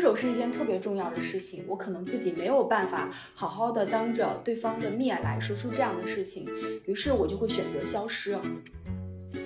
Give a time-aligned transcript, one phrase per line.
[0.00, 6.48] 分手是一件特别重要的事情，我可能自己没有办法好好的当着对方的面来说出这样的事情，
[6.86, 8.34] 于是我就会选择消失。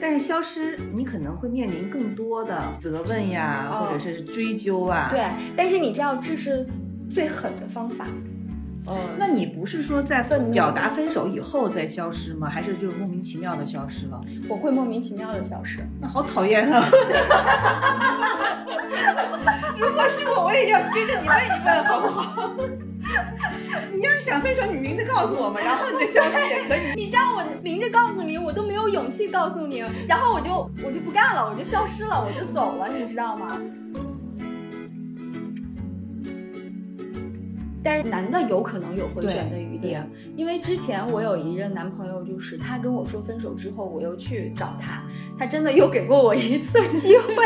[0.00, 5.08] 但是消失，你可能会面临更多的责问呀，哦或者是追究啊。
[5.10, 6.64] 对，但是你知道这是
[7.10, 8.06] 最狠的方法。
[8.86, 12.48] 呃，那你不是说在愤怒表达分手以后再消失吗？
[12.48, 14.20] 还是就莫名其妙的消失了？
[14.48, 15.80] 我会莫名其妙的消失。
[16.00, 16.86] 那好讨厌啊！
[19.78, 22.50] 如果是我，我也要追着你问一问，好不好？
[23.94, 26.94] 你要是想分手，你明着告诉我们，然后你再消失也可以。
[26.94, 33.58] 你知道我明着告诉你，我都没有勇气告诉你，然后我就我就不干了，我就消失了，我就走了，你知道吗？
[37.84, 39.94] 但是男的有可能有回旋的余地，
[40.34, 45.02] 因为之前我有一任男朋友，就是他跟我说分手之后，我又去找他，
[45.38, 47.34] 他真的又给过我一次机会，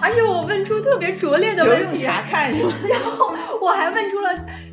[0.00, 2.72] 而且我问出特别拙劣的问题，用查看是吗？
[2.90, 4.30] 然后我还问出了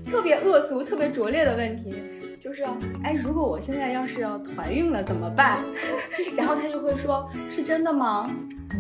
[0.10, 1.94] 特别恶俗、特别拙劣的问题，
[2.40, 2.64] 就是，
[3.04, 5.60] 哎，如果我现在要是要怀孕了怎么办？
[6.36, 8.28] 然后他就会说，是真的吗？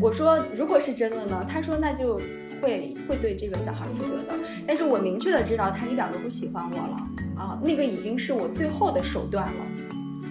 [0.01, 1.45] 我说，如果是真的呢？
[1.47, 2.19] 他说那就
[2.61, 4.35] 会会对这个小孩负责的。
[4.67, 7.07] 但是我明确的知道他一点都不喜欢我了
[7.37, 9.65] 啊，那个已经是我最后的手段了。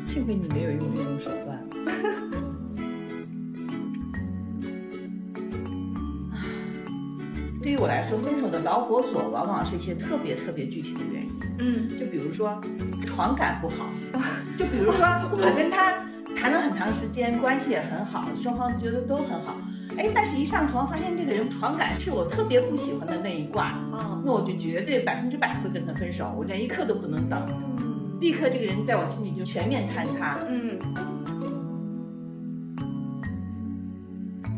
[0.07, 1.65] 幸亏你没有用这种手段。
[7.61, 11.29] 对于我来说，分手的导火索往往是一些特别特别具体的原因。
[11.61, 12.59] 嗯就比如说
[13.05, 13.84] 床感不好，
[14.56, 15.93] 就比如说我跟他
[16.37, 19.56] 谈了很长时间，关系也很好，双方觉得都很好。
[19.99, 27.45] 哎，但是一上床发现这个人床感是我特别不喜欢的那一挂，啊那我就绝对百分之百会跟他分手，我连一刻都不能等，
[27.79, 30.39] 嗯立刻这个人在我心里就全面坍塌。
[30.49, 30.79] 嗯。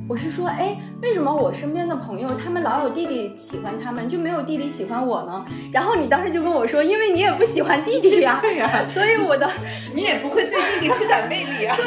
[0.09, 5.45] 我是说，哎，为什么我身边的朋友他们老有弟弟喜欢他们，就没有弟弟喜欢我呢？
[5.73, 9.49] 然后你当时就跟我说，因为你也不喜欢弟弟呀，对呀、所以我的，
[9.95, 11.77] 你也不会对弟弟施展魅力啊。
[11.79, 11.85] 对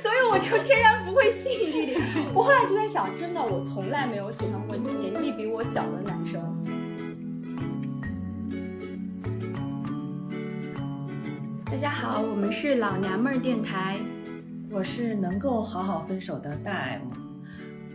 [0.00, 1.75] 所以我就天然不会吸引。
[2.32, 6.42] 我后来就在想，真的，我从来没有喜欢过一个年纪比我小的男生。
[11.66, 13.98] 大家好，我们是老娘们儿电台。
[14.70, 17.02] 我是能够好好分手的大 M。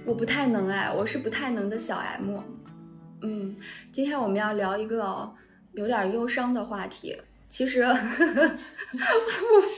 [0.05, 2.37] 我不太能哎，我是不太能的小 M。
[3.21, 3.55] 嗯，
[3.91, 5.31] 今天我们要聊一个
[5.73, 7.17] 有点忧伤的话题。
[7.51, 7.93] 其实，我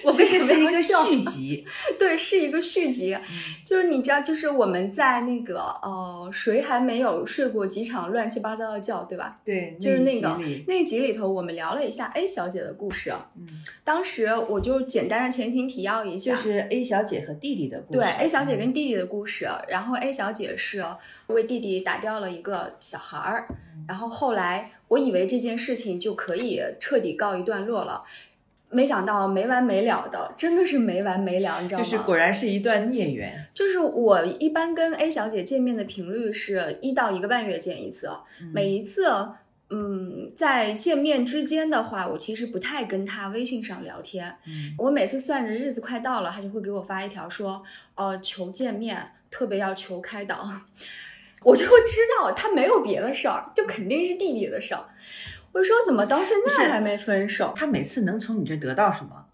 [0.04, 1.04] 我这为什么是一个笑？
[1.06, 1.66] 续集，
[1.98, 3.18] 对，是一个续集。
[3.66, 9.40] 就是你知道，就是我们在那个呃，谁还没有睡过几场乱七八糟的觉，对吧？
[9.44, 13.12] 对，就是那个那集里头，我们聊了一下 A 小姐的故事。
[13.36, 13.48] 嗯，
[13.84, 18.00] 当时我就简单的前情提要一下，就是 A 小姐和弟弟的故事。
[18.00, 20.86] 对 A 小姐嗯跟弟弟的故事，然后 A 小姐是
[21.26, 23.48] 为弟弟打掉了一个小孩儿，
[23.88, 28.04] 然后后来我以为这件事情就可以彻底告一段落了，
[28.70, 31.84] 没想到没完没了的，真的是没完没了，你知道吗？
[31.84, 33.48] 就是果然是一段孽缘。
[33.54, 38.10] 就是我一般跟 A 小姐见面的频率是一到一个半月见一次，
[38.54, 39.06] 每一次。
[39.76, 44.38] 嗯，在见面之间的话，我其实不太跟她微信上聊天。
[44.46, 47.64] 嗯我每次算着日子快到了，她就会给我发一条说，
[47.96, 50.48] 呃，求见面，特别要求开导。
[51.44, 54.86] 我就知道他没有别的事儿，就肯定是弟弟的事儿。
[55.52, 57.54] 我说怎么到现在还没分手？
[57.56, 59.26] 他每次能从你这得到什么？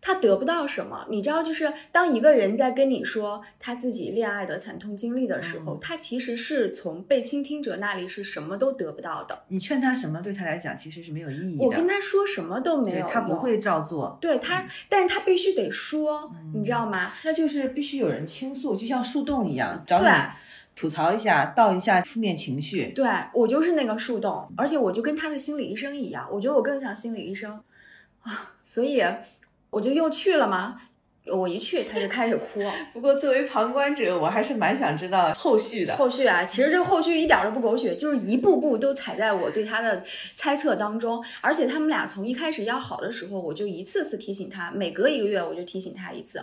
[0.00, 9.42] 他得不到什么，你知道，就是当一个人在跟你说他自己恋爱的惨痛经历的时候，嗯他其实是从被倾听者那里是什么都得不到的。
[9.48, 11.64] 你劝他什么，对他来讲其实是没有意义的。
[11.64, 17.10] 我跟他说什么都没有他不会照做，对他，但是他必须得说，你知道吗？
[17.24, 20.12] 那就是必须有人倾诉，就像树洞一样，找你对
[20.78, 22.92] 吐槽一下，倒一下负面情绪。
[22.94, 27.60] 对我就是那个树洞，而且我就跟他是心理医生一样，我觉得我更像心理医生
[28.22, 29.02] 啊，所以
[29.70, 30.82] 我就又去了嘛。
[31.30, 32.62] 我一去他就开始哭，
[32.94, 35.94] 不过作为旁观者，我还是蛮想知道后续的。
[35.94, 40.02] 后续啊，其实这个后续一点都不狗血，就是一步步都踩在我对他的
[40.36, 41.22] 猜测当中。
[41.42, 46.40] 而且他们俩从一开始要好的时候，我就一次次提醒他，每隔一个月我就提醒他一次。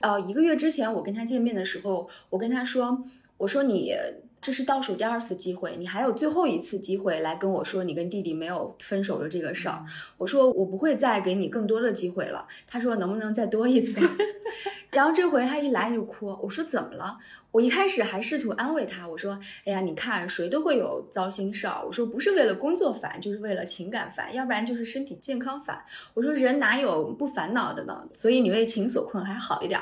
[0.00, 3.02] 呃，一个月之前我跟他见面的时候，我跟他说，
[3.38, 3.94] 我说你
[4.40, 9.84] 这是倒数第二次机会，你还有最后一次机会来跟我说你跟弟弟没有分手的这个事儿。
[10.18, 12.46] 我说我不会再给你更多的机会了。
[12.66, 14.00] 他说能不能再多一次？
[14.90, 17.18] 然后这回他一来就哭，我说怎么了？
[17.52, 21.82] 我一开始还试图安慰他，我说：“哎呀，你看谁都会有糟心事儿。
[21.86, 25.82] 我说不是为了工作烦，就是为了情感烦，要不然就是身体健康烦。
[26.12, 28.06] 我说人哪有不烦恼的呢？
[28.12, 29.80] 所以你为情所困还好一点。”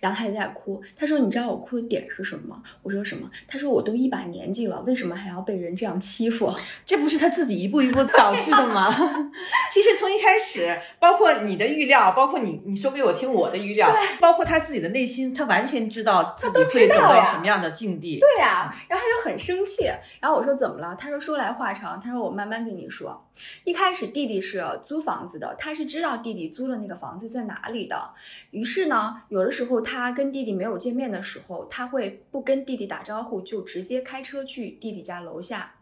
[0.00, 6.52] 然后他就在哭，他说：“你知道我哭的点是什么吗？”我说：“什么？”他说：“我都一把年纪了，为什么还要被人这样欺负？
[6.84, 8.88] 这不是他自己一步一步导致的吗？
[9.72, 13.88] 其实从一开始，包括你的预料，包括你你说给我听我的预料，
[14.20, 18.18] 包括他自己的内心，他完全知道自己会走到什么样的境地。
[18.18, 19.84] 对呀，然后他就很生气。
[20.20, 23.22] 然后我说：“怎么了？”他说：“说来话长。”他说：“我慢慢跟你说。
[23.64, 28.10] 一开始弟弟是租房子的，他是知道弟弟租的那个房子在哪里的。
[28.50, 35.74] 于是呢，有的时候。”他跟弟弟没有见面的时候，他会不跟弟弟打招呼，就直接开车去弟弟家楼下。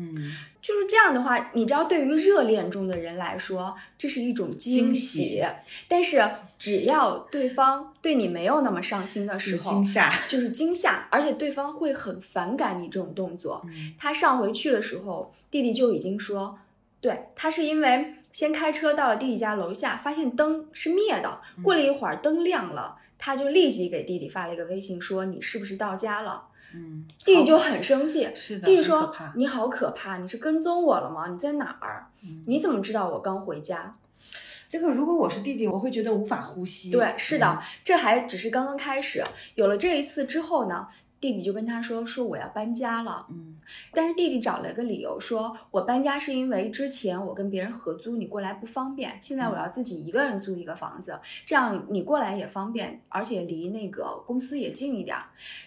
[0.00, 0.14] 嗯，
[0.62, 5.42] 就是这样的话，你知道，对于热恋中的人来说，这是一种惊喜。
[5.88, 6.24] 但是，
[6.56, 13.66] 只要对方对你没有那么上心的时候，惊吓就是惊吓，而且对方会很反感你这种动作。
[13.98, 16.56] 他上回去的时候，弟弟就已经说，
[17.00, 22.98] 对他是因为先开车到了弟弟家楼下，发现灯是灭的，过了一会儿灯亮了。
[23.18, 26.44] 他就立即给弟弟发了一个微信，说你是不是到家了？
[26.74, 28.28] 嗯，弟弟就很生气。
[28.34, 31.28] 是的，弟弟说你好可怕，你是跟踪我了吗？
[31.28, 32.06] 你在哪儿？
[32.46, 33.92] 你怎么知道我刚回家？
[34.70, 36.90] 这个如果我是弟弟，我会觉得无法呼吸。
[36.90, 39.24] 对，是的，这还只是刚刚开始。
[39.54, 40.86] 有了这一次之后呢？
[41.20, 43.58] 弟弟就跟他说：“说我要搬家了。”嗯，
[43.92, 49.18] 但是弟弟找了个理由，说我搬家是因为之前我跟别人合租，你过来不方便。
[49.20, 55.16] 现在我要自己一个人租一个房子，这样你过来也方便，而且离那个公司也近一点。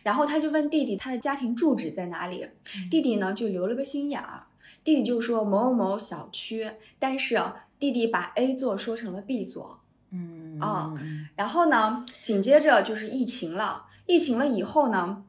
[0.04, 2.48] 然后他就问弟弟他的家庭住址在哪里，
[2.90, 4.44] 弟弟呢就留了个心眼儿，
[4.86, 6.72] 弟弟就说某某某小区。
[6.98, 7.38] 但是
[7.78, 9.82] 弟弟把 A 座说成了 B 座，
[10.12, 10.94] 嗯啊，
[11.36, 15.26] 然后呢，紧接着就是疫情了，疫情了以后呢。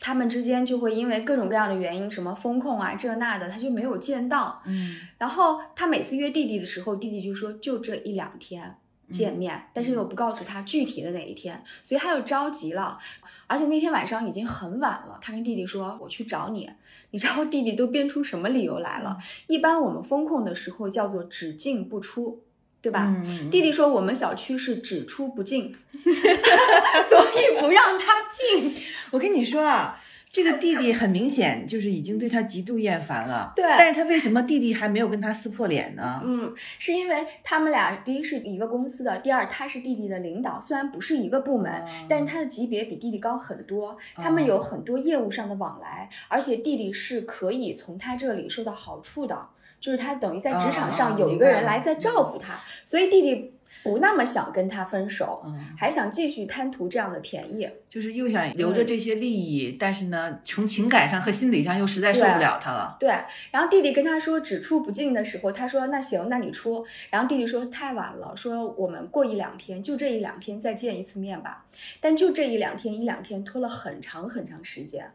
[0.00, 4.60] 他们之间就会因为各种各样的原因，什么风控啊这那的，他就没有见到。
[4.66, 8.76] 嗯，然后他每次约弟弟的时候，弟弟就说就这一两天
[9.10, 12.98] 见面，但是又不告诉他具体的哪一天，所以他又着急了。
[13.46, 16.68] 而且那天晚上已经很晚了，他跟弟弟说我去找你，
[17.10, 19.16] 你知道弟弟都编出什么理由来了？
[19.46, 22.42] 一般我们风控的时候叫做只进不出。
[22.84, 23.16] 对吧？
[23.50, 28.74] 弟弟说我们小区是只出不进， 所以不让他进。
[29.10, 29.98] 我跟你说啊，
[30.30, 33.54] 这个弟弟很明显就是已经对他极度厌烦了。
[33.56, 36.20] 对，但是他为什么弟弟还没有跟他撕破脸呢？
[36.22, 49.48] 嗯，是因为他们俩第一是一个公司的，第二他是弟弟的领导，虽然不是一个部门，但是他的级别比弟弟高很多，他们有很多业务上的往来，而且弟弟是可以从他这里受到好处的。
[49.84, 53.52] 就是他等于在职场上有一个人来在照顾他，所以弟弟
[53.82, 55.44] 不那么想跟他分手，
[55.76, 62.96] 还想继续贪图这样的便宜，就是又想留着这些利益，但是呢，从情感上和心理上又实在受不了他了。
[62.98, 63.10] 对，
[63.50, 66.82] 然后弟弟跟他说只出不进的时候，他说那行，那你出。
[67.10, 71.66] 然后弟弟说太晚了，说我们过一两天，就这一两天再见一次面吧。
[72.00, 75.12] 但就这一两天，一两天拖了很长很长时间，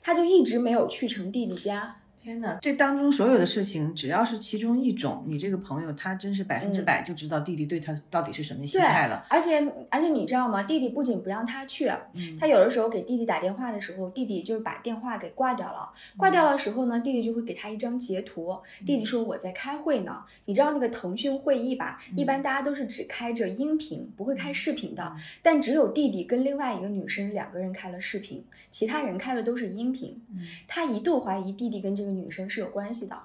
[0.00, 1.96] 他就一直没有去成弟弟家。
[2.22, 9.26] 天呐，这当中所有的事情，只要是其中一种，你这个朋友他真是百分之百就知道弟弟对他到底是什么心态了。
[9.28, 9.58] 而且
[9.90, 10.62] 而且你知道吗？
[10.62, 11.90] 弟弟不仅不让他去，
[12.38, 15.92] 他有的时候给弟弟打电话的时候，弟弟就是把电话给挂掉了。
[16.16, 18.56] 挂掉的时候呢，弟弟就会给他一张截图。
[18.86, 20.22] 弟弟说我在开会呢。
[20.44, 21.98] 你知道那个腾讯会议吧？
[22.16, 25.16] 一般大家都是只开着音频，不会开视频的。
[25.42, 30.22] 但只有弟弟跟另外一个女生两个人开了视频，其他人开的都是音频。
[30.68, 32.11] 他一度怀疑弟弟跟这个。
[32.16, 33.16] 女生是有关系的，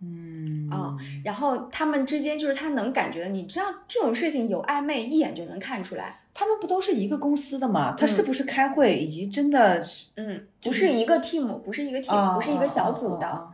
[0.00, 6.20] 嗯啊，然后他们之间就是他能感觉，你知道这种事情有暧昧，一眼就能看出来。
[6.34, 7.94] 他们不都是一个公司的吗？
[7.96, 13.48] 他是不是开会，以及真的是，嗯，不是一个 team，不是一个 team，不是一个小组的。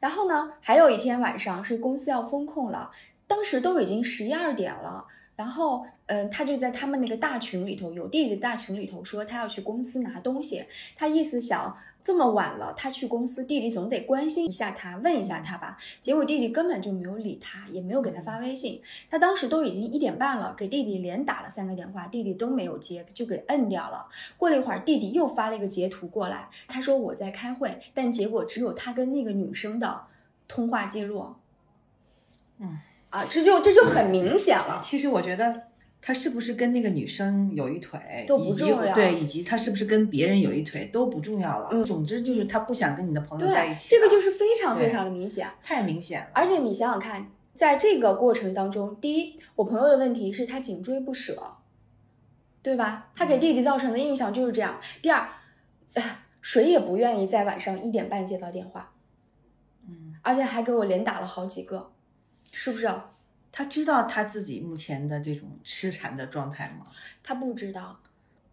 [0.00, 2.90] 然后呢，还有一天晚上是公司要风控了，
[3.28, 5.06] 当时都已经十一二点了。
[5.36, 10.64] 然后，嗯，他就在他们那个大群里头，有弟弟的大群里头说他要去公司拿东西。
[10.94, 15.76] 他意思想这么晚了，他去公司，弟弟总得关心一下他，问一下他吧。
[16.00, 18.80] 结果弟弟根本就没有理他，也没有给他发微信。
[19.10, 24.06] 他当时都已经一点半了，给弟弟连打了三个电话，弟弟都没有接，就给摁掉了。
[24.36, 30.02] 过了一会儿，弟弟又发了一个截图过来，他说我在开会，但结果只有他跟那个女生的
[30.46, 31.34] 通话记录。
[32.60, 32.78] 嗯。
[33.14, 34.80] 啊，这就这就很明显了。
[34.82, 35.62] 其实我觉得
[36.02, 41.68] 他是不是跟那个女生有一腿都不重要，对，以及他是不是跟别人有一腿都不重要了。
[41.72, 43.90] 嗯，总之就是他不想跟你的朋友在一起。
[43.90, 46.26] 这个就是非常非常的明显，太明显了。
[46.32, 51.40] 而且你想想看，在这个过程当中，第一，我朋友的问题是他紧追不舍，
[52.62, 53.10] 对吧？
[53.14, 54.80] 他给弟弟造成的印象就是这样。
[55.00, 55.28] 第二。
[56.42, 58.92] 谁也不愿意在晚上一点半接到电话，
[59.88, 61.92] 嗯，而且还给我连打了好几个，
[62.54, 62.88] 是不是？
[63.50, 66.86] 他知道他自己目前的这种痴缠的状态吗？
[67.22, 68.00] 他不知道，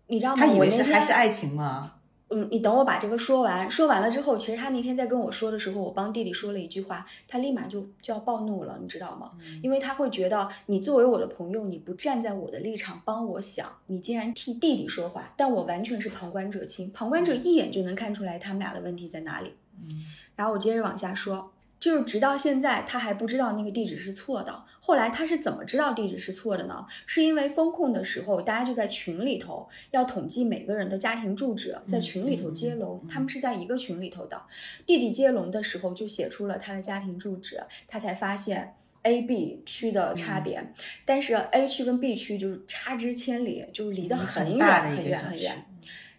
[0.07, 0.45] 你知道吗？
[0.45, 1.93] 他以为是还是爱情吗？
[2.33, 3.69] 嗯，你等我把这个说完。
[3.69, 9.31] 说完了之后，其实他那天在跟我说的时候，我帮弟弟说了一句话，他立马就就要暴怒了，你知道吗？
[9.61, 19.55] 因为他会觉得你作为我的朋友，你不站在我的立场帮我想，你竟然替弟弟说话，但我完全是旁观者清，旁观者一眼就能看出来他们俩的问题在哪里。
[19.83, 20.05] 嗯
[20.37, 24.63] 然后我接着往下说，就是直到现在他还不知道那个地址是错的。
[24.79, 26.85] 后来他是怎么知道地址是错的呢？
[27.05, 34.41] 是因为风控的时候，大家就在群里头要统计每个人的家庭住址，在群里头接龙，他们是在一个群里头的。
[34.85, 38.75] 弟弟接龙的时候就写出了他的家庭住址，他才发现。
[39.03, 40.73] A、B 区的差别，嗯
[41.05, 45.65] 但是 A 区跟 B 区就是差之千里，就是离得很远很远很远。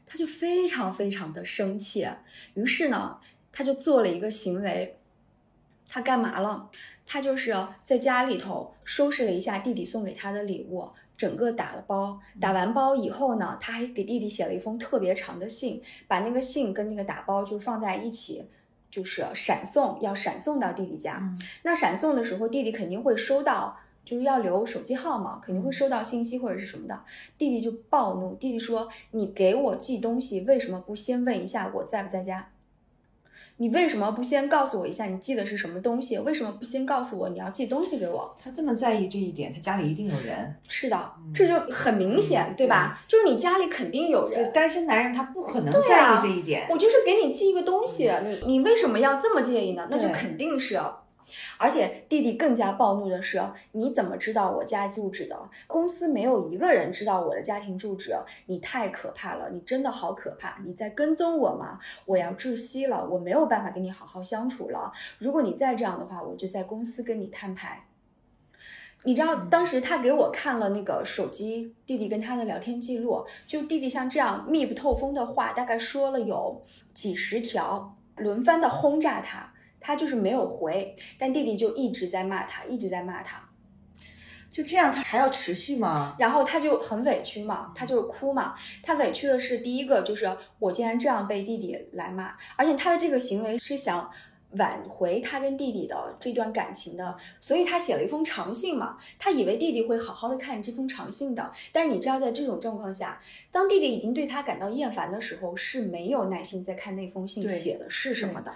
[0.05, 2.05] 他就非常非常的生气，
[2.55, 3.19] 于是呢，
[3.53, 4.99] 他就做了一个行为，
[5.93, 6.71] 他干嘛了？
[7.05, 12.19] 他就是在家里头收拾了一下弟弟送给他的礼物，整个打了包。
[12.41, 18.43] 打完包以后呢，他还给弟弟写了一封特别长的信，把那个信跟那个打包就放在一起，
[18.91, 21.19] 就是闪送，要闪送到弟弟家。
[21.21, 26.99] 嗯那闪送的时候，弟弟肯定会收到，就是要留手机号嘛，肯定会收到信息或者是什么的。
[27.37, 32.52] 弟弟就暴怒，弟弟说：“你给我寄东西，为什么不先问一下我在不在家？
[33.59, 36.19] 你为什么不先告诉我一下你寄的是什么东西？
[36.19, 40.55] 为什么不先告诉我你要寄东西给我？”他这么在意这一点，他家里一定有人。
[40.69, 43.01] 是的嗯，这就很明显，嗯对吧？
[43.07, 44.53] 就是你家里肯定有对，人。
[44.53, 46.67] 单身男人他不可能在啊意这一点。
[46.71, 49.87] 我就是给你寄一个东西，你你为什么要这么介意呢？
[49.91, 50.81] 那就肯定是。
[51.59, 55.51] 而且弟弟更加暴怒的是，你怎么知道我家住址的？
[55.67, 58.15] 公司没有一个人知道我的家庭住址，
[58.47, 60.59] 你太可怕了，你真的好可怕！
[60.65, 61.79] 你在跟踪我吗？
[62.07, 64.93] 我要窒息了，我没有办法跟你好好相处了。
[65.19, 67.87] 如果你再这样的话，我就在公司跟你摊牌。
[69.05, 76.63] 你知道当时他给我看了那个手机弟弟跟他的聊天记录，就弟弟像这样密不透风的话，大概说了有
[76.95, 79.52] 几十条，轮番的轰炸他，
[79.83, 83.43] 他就是没有回，但弟弟就一直在骂他，一直在骂他，
[84.51, 86.15] 就这样，他还要持续吗？
[86.19, 88.55] 然后他就很委屈嘛，他就是哭嘛。
[88.83, 94.11] 他委屈的是第一个就是我竟然这样被弟弟来骂，而且他的这个行为是想
[94.59, 98.99] 挽回他跟弟弟的这段感情的，所以他写了一封长信嘛。
[99.19, 103.19] 他以为弟弟会好好的看这封长信的，但是你知道，在这种状况下，
[103.51, 108.53] 当弟弟已经对他感到厌烦的时候，是没有耐心再看那封信写的是什么的。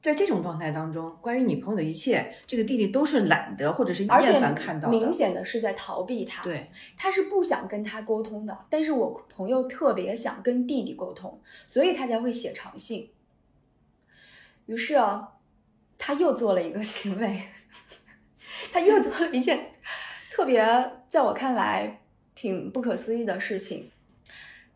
[0.00, 4.98] 在这种状态当中，关于你朋友的一切，这个弟弟都是懒得或者是厌烦看到的。
[4.98, 13.10] 明显的是在逃避他，对，他是不想跟他沟通的，但是我朋友特别想跟弟弟沟通，所以他才会写长信。
[14.64, 15.34] 于是啊，
[15.98, 17.42] 他又做了一个 行为，
[18.72, 19.70] 他又做了一件
[20.30, 20.64] 特别
[21.10, 22.00] 在我看来
[22.34, 23.90] 挺不可思议的事情。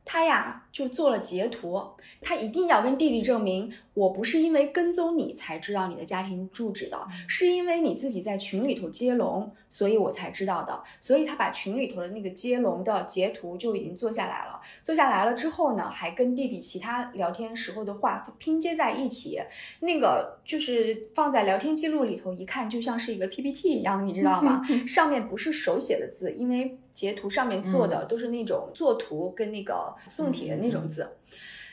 [0.05, 1.81] 他呀，就做了截图，
[2.21, 10.83] 他一定要跟弟弟证明，我不是因为跟踪你才知道你的家庭住址的，是因为你自己在群里头接龙，所以我才知道的。
[11.01, 14.61] 所以他把群里头的那个接龙的截图就已经做下来了。
[14.83, 19.39] 做下来了之后呢，还跟弟弟其他聊天时候的话拼接在一起，
[19.79, 24.61] 那个就是放在聊天记录里头，一看就像是一个 PPT 一样，你知道吗？
[24.89, 31.07] 上面不是手写的字，因为截图上面做的都是那种作图跟那个宋体的那种字。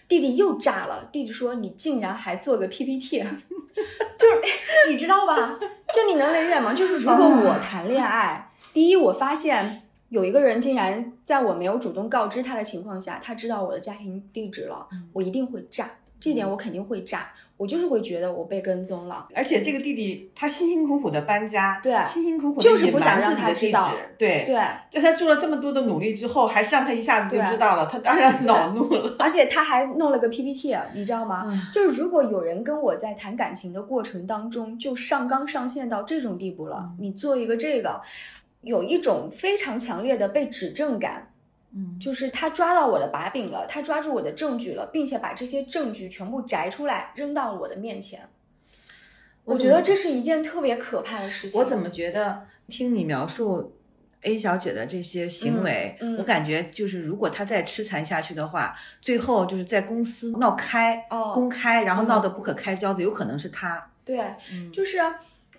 [0.07, 3.19] 弟弟又炸了，弟弟说：“你竟然还做个 PPT，
[4.19, 4.41] 就是
[4.89, 5.57] 你知道吧？
[5.95, 6.73] 就你能理解吗？
[6.73, 15.89] 就是如果我谈恋爱，第一我发现有一个人竟然在我没有主动告知他的情况下，他知道我的家庭地址了，我一定会炸。
[16.19, 19.27] 这点我肯定会炸，我就是会觉得我被跟踪了。
[19.35, 24.43] 而且这个弟弟他辛辛苦苦的搬家，对辛辛苦苦地就是不想让他知道，对。
[24.47, 24.55] 对，
[24.89, 29.15] 在他做了这么多的努力之后，还是让他一下子就知道了，他当然恼怒了。
[29.19, 31.43] 而且他还弄了个 PPT，你知道吗？
[31.45, 38.01] 嗯就是如果有人跟我在谈感情的过程当中就上纲上线到这种地步了，你做一个这个，
[38.61, 41.30] 有一种非常强烈的被指证感。
[41.73, 48.27] 嗯，就是他抓到我的把柄了，他抓住我的证据了，并且把这些证据全部摘出来扔到我的面前。
[49.43, 51.59] 我觉得这是一件特别可怕的事情。
[51.59, 53.75] 我怎么觉得听你描述
[54.21, 63.89] A 小姐的这些行为，嗯嗯我感觉就是如果她再痴缠下去的话，最后就是在公司闹开、哦公开，然后嗯闹得不可开交的，有可能是她。
[64.05, 64.19] 对，
[64.53, 64.99] 嗯就是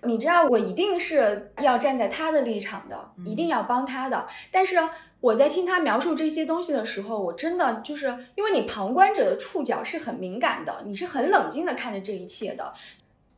[0.05, 4.27] 你知道我一定是要站在他的立场的，一定要帮他的。
[4.51, 4.77] 但是
[5.19, 12.73] 我在听他描述这些东西的时候，我真的就是因为你旁观者的触角是很敏感的，你是很冷静的看着这一切的，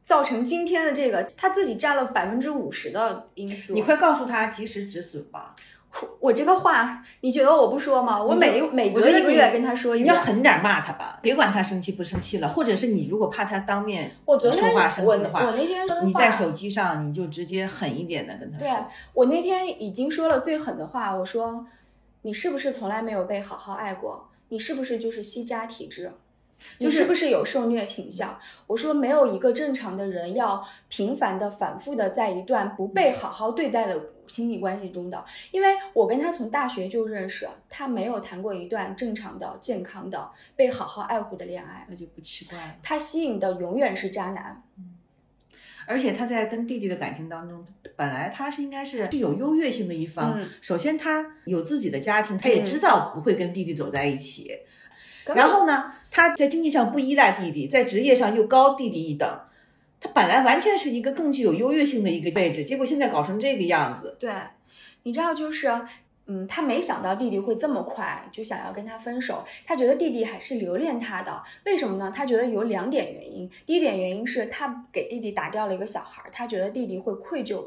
[0.02, 3.74] 造成今天的这个他自己占了百分之五十的因素。
[3.74, 5.56] 你快告诉他及时止损吧。
[6.20, 8.22] 我这个话，你觉得我不说吗？
[8.22, 10.14] 我每每隔一个月跟他说一遍。
[10.14, 12.48] 你要狠点骂他吧，别管他生气不生气了。
[12.48, 18.68] 或者是你如果怕他当面我昨天说话生气的话，我那天你在手机上你就直接狠一点的跟他说。
[18.68, 18.76] 对
[19.14, 21.66] 我那天已经说了最狠的话，我说
[22.24, 24.30] 你是不是从来没有被好好爱过？
[24.50, 26.12] 你是不是就是吸渣体质？
[26.80, 28.40] 你是不是有受虐倾向？
[28.68, 42.76] 我说没有一个正常的人要频繁的、反复的在一段不被好好对待的亲密关系中的，因为我跟他从大学就认识，他没有谈过一段正常的、健康的、被好好爱护的恋爱，那就不奇怪了。
[42.82, 44.96] 他吸引的永远是渣男，嗯，
[45.88, 47.66] 而且他在跟弟弟的感情当中，
[47.96, 54.52] 本来他是应该是具有优越性的一方，首先他有自己的家庭，他也知道不会跟弟弟走在一起。
[55.34, 59.28] 然后呢，他在经济上不依赖弟弟，在职业上又高弟弟一等，
[60.00, 64.16] 他本来完全是一个更具有优越性的一个位置，结果现在搞成这个样子。
[64.20, 64.32] 对，
[65.04, 65.70] 你知道，就是，
[66.28, 72.12] 嗯，他没想到弟弟会这么快就想要跟他分手，他觉得弟弟还是留恋他的，为什么呢？
[72.16, 77.64] 他觉得有两点原因，第一点原因是他给弟弟打掉了一个小孩，他觉得弟弟会愧疚。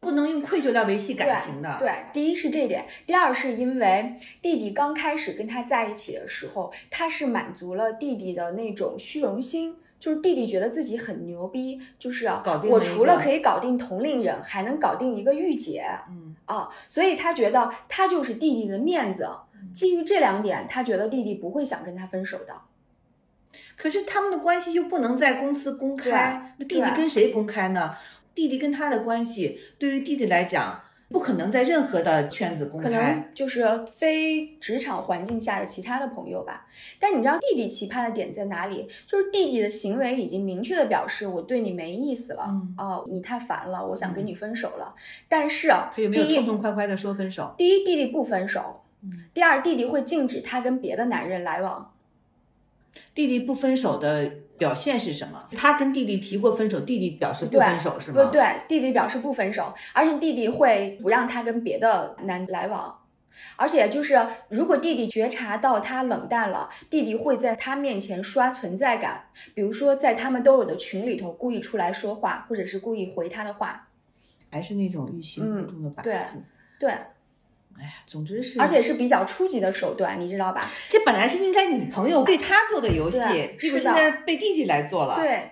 [0.00, 1.78] 不能用愧疚来维系感情的。
[1.78, 12.28] 对，第一是这点，第二是因为弟弟刚开始跟他在一起的时候，他是满足了弟弟的那种虚荣心，就是弟弟觉得自己很牛逼，就是
[12.68, 19.26] 我除了可以搞定同龄人，还能搞定一个御姐，嗯啊，所以他觉得他就是弟弟的面子。
[19.72, 22.52] 基于这两点，他觉得弟弟不会想跟他分手的。
[23.78, 27.96] 可是他们的关系又不能在公司公开，那弟弟跟谁公开呢？
[28.34, 30.82] 弟弟跟他的关系，对于弟弟来讲，
[31.14, 36.66] 不可能在任何的圈子公开，可能就是非职场环境下的其他的朋友吧。
[36.98, 38.88] 但你知道弟弟奇葩的点在哪里？
[39.06, 44.92] 就是弟弟的行为已经明确的表示我对你没意思了，哦，你太烦了，我想跟你分手了。
[45.28, 47.54] 但是他有没有痛痛快快的说分手？
[47.56, 48.82] 第一，弟弟不分手；
[49.32, 51.92] 第二，弟弟会禁止他跟别的男人来往。
[53.14, 55.48] 弟弟不分手的表现是什么？
[55.56, 58.24] 他跟弟弟提过分手，弟弟表示不分手是吗？
[58.24, 63.02] 不对，弟弟表示不分手，而且弟弟会不让他跟别的男来往，
[63.56, 64.14] 而且就是
[64.48, 69.24] 如果弟弟觉察到他冷淡了，弟弟会在他面前刷存在感，
[69.54, 73.88] 比如说在他们都有的群里头故意出来说话，或者是故意回他的话，
[74.50, 76.38] 还是那种欲擒故纵的把戏，
[76.78, 76.92] 对。
[77.78, 80.68] 哎呀，总之是，而且是比较初级的手段，你知道吧？
[80.88, 83.18] 这本来是应该你朋友对他做的游戏，
[83.58, 85.16] 结果现在被弟弟来做了。
[85.16, 85.50] 对，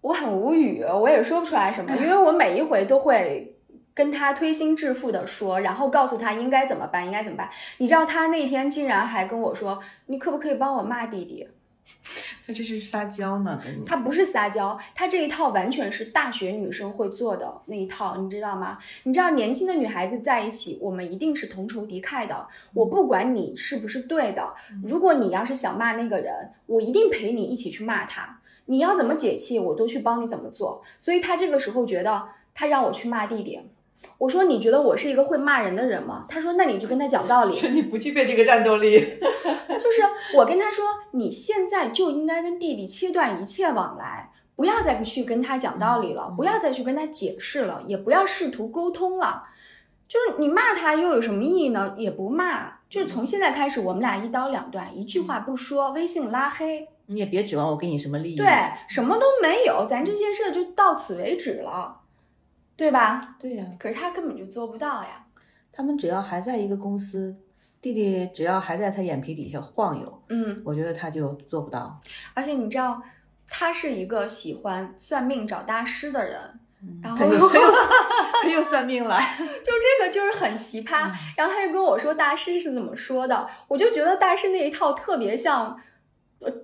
[0.00, 3.56] 我很无语，我也说不出来什么，因为我每一回都会
[3.94, 7.48] 跟他推心置腹的说，然后告诉他应该怎么办，应该怎么办。
[7.78, 11.48] 你知道他那天竟然还跟我说：“你可不可以帮我骂弟弟？”
[12.46, 13.84] 他这是撒娇呢，跟你。
[13.84, 18.78] 他不是撒娇，他这一套完全是大学女生会做的那一套，你知道吗？
[19.04, 22.46] 你知道年轻的女孩子在一起，我们一定是同仇敌忾的。
[22.74, 28.40] 我不管你是不是对的，如果你要是想骂那个人，我一定陪你一起去骂他。
[28.66, 30.82] 你要怎么解气，我都去帮你怎么做。
[30.98, 33.60] 所以他这个时候觉得，他让我去骂弟弟。
[34.18, 36.24] 我说你觉得我是一个会骂人的人吗？
[36.28, 37.56] 他说那你就跟他讲道理。
[37.56, 38.98] 说你不具备这个战斗力。
[39.68, 40.02] 就是
[40.36, 49.44] 我跟他说，你现在就应该跟弟弟切断一切往来，不要再去跟他讲道理了，不要再去跟他解释了，也不要试图沟通了。
[50.06, 51.94] 就是你骂他又有什么意义呢？
[51.98, 56.88] 也不骂，就是从现在开始，我们俩一刀两断，一句话不说，微信拉黑。
[57.06, 58.36] 你也别指望我给你什么利益。
[58.36, 58.46] 对，
[58.88, 62.02] 什么都没有，咱这件事就到此为止了。
[62.76, 63.36] 对吧？
[63.38, 65.24] 对呀，可是他根本就做不到呀。
[65.72, 67.36] 他们只要还在一个公司，
[67.80, 72.00] 弟弟只要还在他眼皮底下晃悠，嗯，我觉得他就做不到。
[72.32, 73.02] 而且你知道，
[73.48, 76.60] 他是一个喜欢算命找大师的人，
[77.02, 77.48] 然后 他又
[78.42, 81.10] 他又算命了， 就这个就是很奇葩。
[81.36, 85.76] 然后他就跟我说大师是怎么说的，我就觉得大师那一套特别像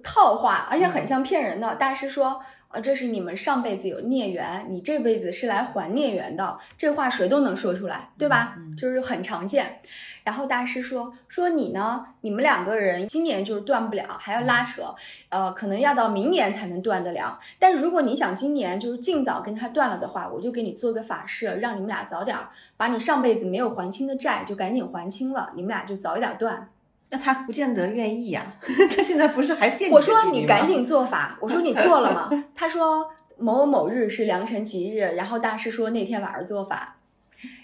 [0.03, 1.75] 套话，而且很像骗人的。
[1.77, 2.41] 大师说。
[2.71, 6.57] 啊，这是你们上辈子有孽缘，你这辈子是来还孽缘的。
[6.79, 8.57] 这话谁都能说出来，对吧？
[8.79, 9.81] 就是很常见。
[10.23, 14.95] 然后大师说说你呢，你们两个人今年就是断不了，还要拉扯，
[15.31, 17.41] 呃，可能要到明年才能断得了。
[17.59, 22.39] 但如果你想今年就是尽早跟他断了的话，我就给你做个法事，让你们俩早点
[22.77, 26.69] 把你上辈子没有还清的债就赶紧还清了，你们俩就早一点断。
[27.11, 28.47] 那他不见得愿意呀，
[28.97, 32.31] 他现在不是还惦记我说你赶紧做法，我说你做了吗？
[32.55, 36.97] 他说某某某日是良辰吉日，然后大师说那天晚上做法。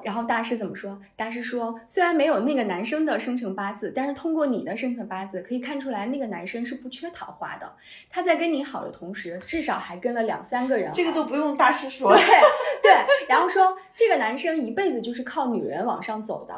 [0.02, 0.98] 然后大师怎么说？
[1.16, 7.70] 大师说，虽然没有那个男生的生辰八字，但是通过你的生辰八字可以看出来，那个男生是不缺桃花的。
[8.09, 10.90] 他在跟你好的同时，至少还跟了两三个人。
[10.94, 12.11] 这个都不用大师说。
[12.11, 12.18] 对
[12.82, 12.92] 对，
[13.28, 16.54] 然后说这个男生一辈子就是靠女人往上走的。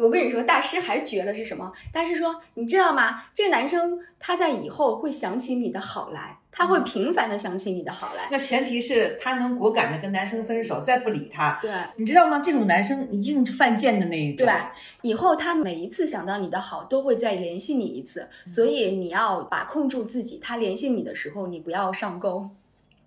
[0.00, 1.72] 我跟你说，大师还绝了是什么？
[1.92, 3.24] 大师说，你知道吗？
[3.34, 8.28] 这个男生他在以后会想起你的好来，他会频繁的想起你的好来。
[8.30, 11.58] 那前提是他能果敢的跟男生分手，再不理他。
[11.60, 12.38] 对，你知道吗？
[12.38, 14.46] 这种男生一定是犯贱的那一种。
[14.46, 14.54] 对，
[15.02, 18.28] 以后他每一次想到你的好，都会再联系你一次。
[18.46, 22.48] 所以你要把控住自己，他联系你的时候，你不要上钩。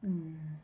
[0.02, 0.58] 嗯，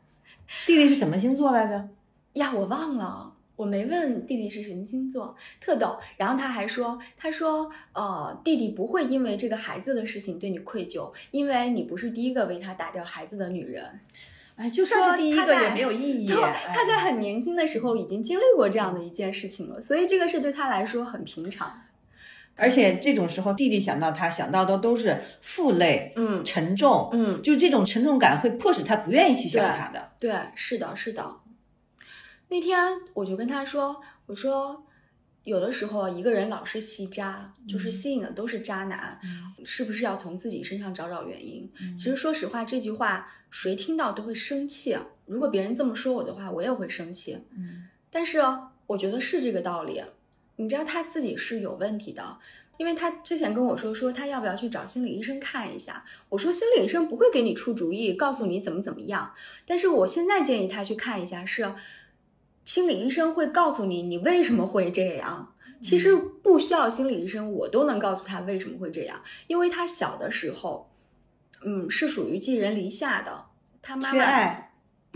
[0.66, 1.88] 弟弟是什么星座来着？
[2.34, 3.32] 呀，我忘了。
[3.58, 5.98] 我没问弟弟是什么星座，特逗。
[6.16, 13.84] 然后他还说，他说，呃，弟弟不会因为这个孩子的事情对你愧疚，因为你不是第一个为他打掉孩子的女人。
[14.54, 16.28] 哎，就算是第一个也没有意义。
[16.72, 21.82] 他在很年轻的时候已经经历过这样的一件事情了，所以这个事对他来说很平常。
[22.54, 30.10] 而且这种时候，弟弟想到他想到的都是负累，嗯，沉重，嗯，就是这种沉重感会迫使他不愿意去想他的。
[30.18, 31.36] 对，是的，是的。
[32.50, 32.78] 那天
[33.12, 34.86] 我就跟他说：“我说，
[35.44, 39.20] 有的时候一个人老是吸渣，就是吸引的都是渣男，
[39.64, 41.70] 是不是要从自己身上找找原因？
[41.94, 44.96] 其实说实话，这句话谁听到都会生气。
[45.26, 47.38] 如果别人这么说我的话，我也会生气。
[47.54, 48.38] 嗯，但是
[48.86, 50.02] 我觉得是这个道理。
[50.56, 52.38] 你知道他自己是有问题的，
[52.78, 56.02] 因为他之前跟我说说他要不要去找心理医生看一下。
[56.30, 59.34] 我说心理医生不会给你出主意，告诉你怎么怎么样。
[59.66, 61.74] 但是我现在建议他去看一下是。”
[62.68, 70.90] 心理医生会告诉你你为什么会这样，其实不需要心理医生，我都能告诉他为什么会这样，因为他小的时候，
[71.64, 73.46] 嗯，是属于寄人篱下的，
[73.80, 74.54] 他妈妈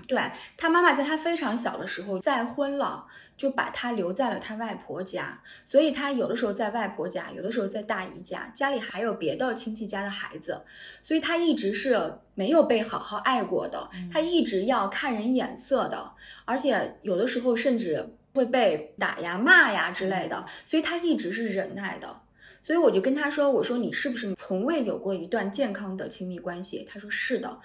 [0.09, 0.19] 对
[0.57, 3.07] 他妈妈在他非常小的时候再婚了。
[3.43, 10.61] 就把他留在了他外婆家，所以他有的时候在外婆家，有的时候在大姨家，家里还有别的亲戚家的孩子，
[11.03, 16.13] 所以他一直是没有被好好爱过的，他一直要看人眼色的，
[16.45, 22.21] 而且有的时候甚至会被打呀、骂呀之类的，所以他一直是忍耐的。
[22.65, 27.59] 所以我就跟他说：“我说你是不是从未有过一段健康的亲密关系？”他说：“是的。”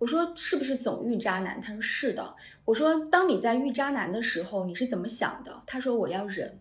[0.00, 1.60] 我说是不是总遇渣男？
[1.60, 2.34] 他说是的。
[2.64, 5.62] 我说当你在遇渣男的时候，你是怎么想的？
[5.66, 6.58] 他说我要忍。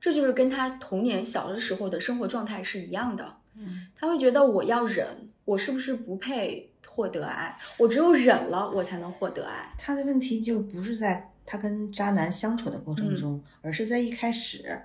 [0.00, 3.36] 这就是跟他童年小的时候的生活状态是一样的。
[3.56, 5.06] 嗯，他会觉得我要忍，
[5.44, 7.54] 我是不是不配获得爱？
[7.76, 9.74] 我只有忍了，我才能获得爱。
[9.76, 14.80] 他的问题就不是在他跟渣男相处的过程中，而是在一开始，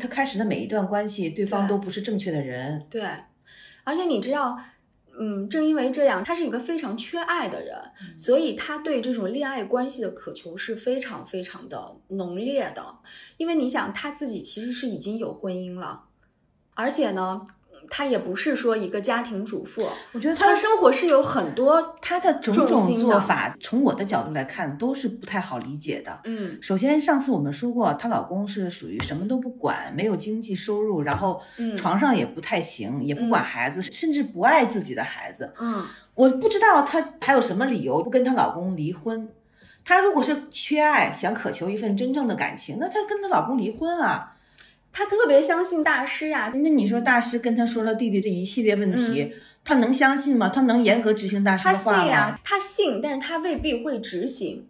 [0.00, 2.86] 他开始的每一段关系，对方都不是正确的人。
[2.88, 3.06] 对，
[3.84, 4.58] 而且你知道。
[5.18, 7.76] 嗯，正因为这样，他是一个非常缺爱的人，
[8.18, 12.98] 所以他对这种恋爱关系的渴求是非常非常的浓烈的。
[13.36, 16.04] 因为你想，他自己其实是已经有婚姻了，
[16.74, 17.44] 而且呢。
[17.88, 26.20] 她也不是说一个家庭主妇，我觉得她的生活是有很多她的种种做法，从我的角度来看都是不太好理解的。
[26.24, 31.40] 嗯，首先上次我们说过，她老公是属于什么都不管，没有经济收入，然后
[31.76, 35.52] 床上也不太行，也不管孩子，甚至不爱自己的孩子。
[35.60, 39.28] 嗯，我不知道她还有什么理由不跟她老公离婚。
[39.84, 44.33] 她如果是缺爱，想渴求一份真正的感情，那她跟她老公离婚啊。
[44.96, 50.48] 他特别相信大师呀，那你说大师跟他说了弟弟这一系列问题，他能相信吗？
[50.48, 51.98] 他能严格执行大师的话吗？
[51.98, 54.68] 他信呀，他信，但是他未必会执行。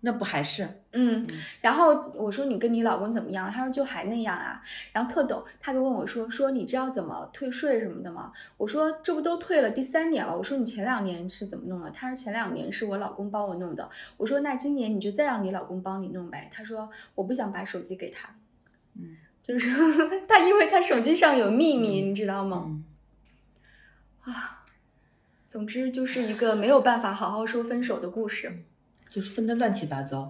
[0.00, 0.68] 那不还是？
[0.92, 1.26] 嗯。
[1.62, 3.50] 然后我说你跟你老公怎么样？
[3.50, 4.60] 他说就还那样啊。
[4.92, 8.30] 然后特逗，他就问我说说你知道怎么退税什么的吗？
[8.58, 10.36] 我说这不都退了第三年了。
[10.36, 11.90] 我说你前两年是怎么弄的？
[11.90, 13.88] 他说前两年是我老公帮我弄的。
[14.18, 16.50] 我说那今年你就再让你老公帮你弄呗。
[16.52, 18.28] 他说我不想把手机给他。
[18.96, 19.70] 嗯，就是
[20.28, 22.82] 他，因为他手机上有秘密，你知道吗？
[24.22, 24.64] 啊，
[25.46, 28.64] 总之就是一个没有办法好好说分手的故事。
[29.14, 30.28] 就是分的乱七八糟，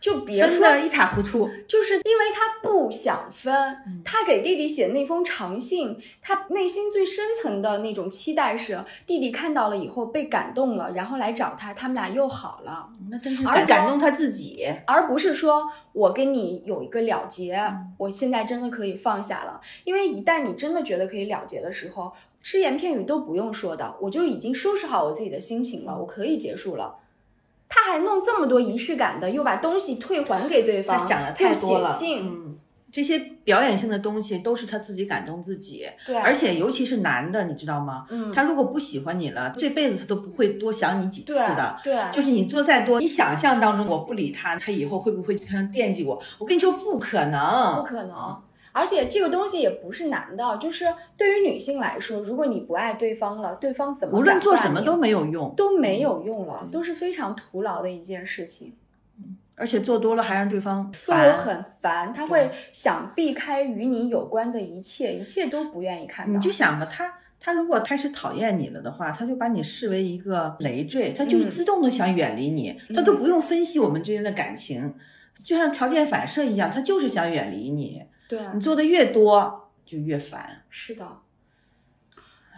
[0.00, 1.48] 就别分的一塌糊涂。
[1.68, 12.90] 就是因为他不想分，他给弟弟写那封长信，他内心最深层的那种期待是弟弟看到了以后被感动了，然后来找他，他们俩又好了。
[13.08, 17.56] 那真是而感动他自己，而不是说我跟你有一个了结，
[17.96, 19.60] 我现在真的可以放下了。
[19.84, 26.96] 因为一旦你真的觉得可以了结的时候，只言片语都不用说的，我就已经收拾好我自己的心情了，我可以结束了。
[27.74, 31.90] 他还弄这么多仪式感的，又把东西退还给对方，他想的太多了。
[31.90, 32.56] 写信，嗯，
[32.92, 38.06] 这些表演性的东西都是他自己感动自己，对，而且尤其是男的，你知道吗？
[38.10, 41.76] 嗯，他如果不喜欢你了，这辈子他都不会多想你几次的。
[41.82, 46.22] 对，就是你做再多，你想象当中我不理他，他以后会不会经常惦记我？
[46.38, 48.40] 我跟你说不可能，不可能。
[48.74, 50.84] 而且这个东西也不是难的，就是
[51.16, 58.74] 对于女性来说，如果你不爱对方了，对方怎么无论做什么都没有用，都没有用了，都是非常徒劳的一件事情。
[59.54, 66.32] 而且做多了还让对方烦，很烦，他会想避开与你有关的一切，一切都不愿意看到。
[66.32, 67.08] 你就想吧，他
[67.38, 74.92] 他如果开始讨厌你了的话，他就把你视为一个累赘，他就自动的想远离你，他都不用分析我们之间的感情，
[75.44, 78.02] 就像条件反射一样，他就是想远离你。
[78.28, 80.64] 对你做的越多，就越烦。
[80.70, 81.20] 是的，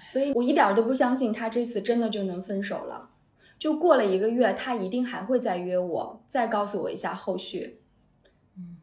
[0.02, 3.10] 所以我一点都不相信他这次真的就能分手了。
[3.58, 7.80] 就过了一个月，他一定还会再约我，再告诉我一下后续。
[8.56, 8.76] 嗯，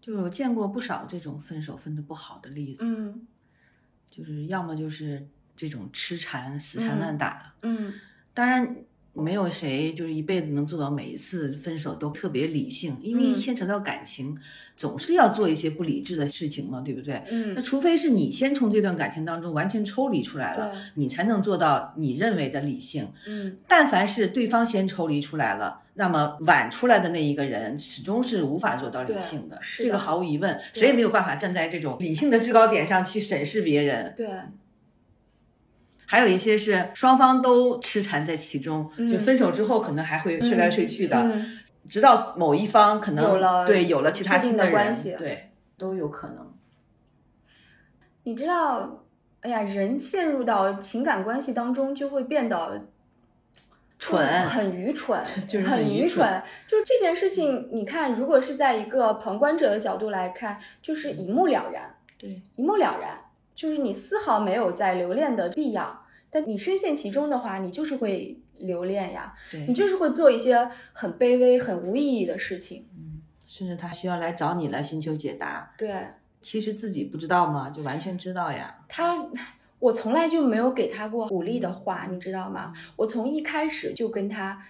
[0.00, 2.84] 就有见过不少这种分手分的不好的例子。
[2.84, 3.26] 嗯，
[4.10, 7.54] 就是要么就是这种痴缠、死缠烂打。
[7.62, 7.94] 嗯，
[8.34, 8.76] 当然。
[9.22, 14.36] 没有谁就是一辈子能做到每一次分手都特别理性，因为牵扯到感情，
[14.76, 17.22] 总是要做一些不理智的事情嘛，对不对？
[17.30, 23.10] 嗯，那除非是你先从这段感情当中完全抽离出来了，你才能做到你认为的理性。
[23.26, 34.12] 嗯，但凡是对方先抽离出来了，那么晚出来的那一个人始终是无法做到理性的，这个毫无疑问，谁也没有办法站在这种理性的制高点上去审视别人。
[34.16, 34.28] 对。
[36.06, 41.30] 还有一些是双方都痴缠在其中，就分手之后可能还会睡来睡去的，
[41.88, 46.52] 直到某一方可能对有了其他新的关系，对都有可能。
[48.24, 49.04] 你知道，
[49.40, 52.86] 哎呀，人陷入到情感关系当中就会变得
[53.98, 56.42] 蠢，很愚蠢， 就是很愚蠢。
[56.66, 63.25] 就这件事情，你看，如果是在一个旁观者的角度来看，就是一目了然，对，一目了然。
[63.56, 69.34] 就是你丝毫没有在留恋的必要，但你深陷其中的话，你就是会留恋呀，
[69.66, 72.86] 你就是会做一些很卑微、很无意义的事情。
[72.94, 75.72] 嗯，甚至他需要来找你来寻求解答。
[75.78, 75.90] 对，
[76.42, 77.70] 其实自己不知道吗？
[77.70, 78.84] 就完全知道呀。
[78.88, 79.16] 他，
[79.78, 82.74] 我从来就没有给他过鼓励的话，你知道吗？
[82.96, 84.62] 我从一开始就跟他，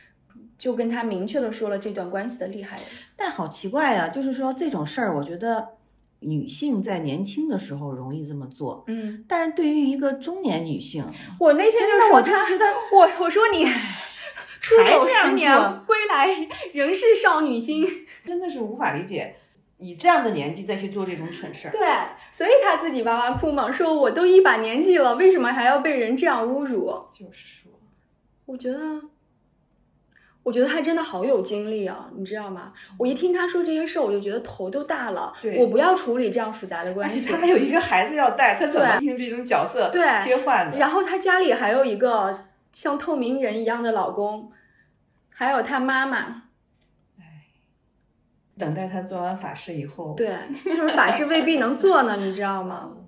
[0.57, 2.79] 就跟他明确的说了这段关系的厉害。
[3.17, 5.76] 但好奇怪啊，就是说这种事儿，我觉得。
[6.21, 11.05] 女性在年轻的时候容易这么做，嗯，但是对于一个中年女性，
[11.39, 13.65] 我那天就说，我就觉得，我我说你
[14.61, 15.55] 出走十年
[15.87, 16.29] 归来
[16.73, 17.87] 仍是少女心，
[18.25, 19.37] 真的是无法理解，
[19.79, 21.71] 以这样的年纪再去做这种蠢事儿。
[21.71, 21.81] 对，
[22.31, 26.91] 所以她自己哇哇哭嘛，说我都一把年纪了，为什么还要被人这样侮辱？
[27.11, 27.71] 就是说，
[28.47, 28.79] 我觉得。
[30.47, 32.73] 我觉得他真的好有精力啊，你知道吗？
[32.97, 35.35] 我一听他说这些事儿，我就觉得头都大了。
[35.59, 37.29] 我不要处理这样复杂的关系。
[37.29, 40.79] 他还有一个孩子要带，他怎么听这种角色对切换的？
[40.79, 44.53] 然后他家里还有一个像透明人一样的老公，
[45.33, 46.45] 还有他妈妈。
[47.19, 47.49] 哎，
[48.57, 50.33] 等待他做完法事以后，对，
[50.65, 52.93] 就是法事未必能做呢，你知道吗？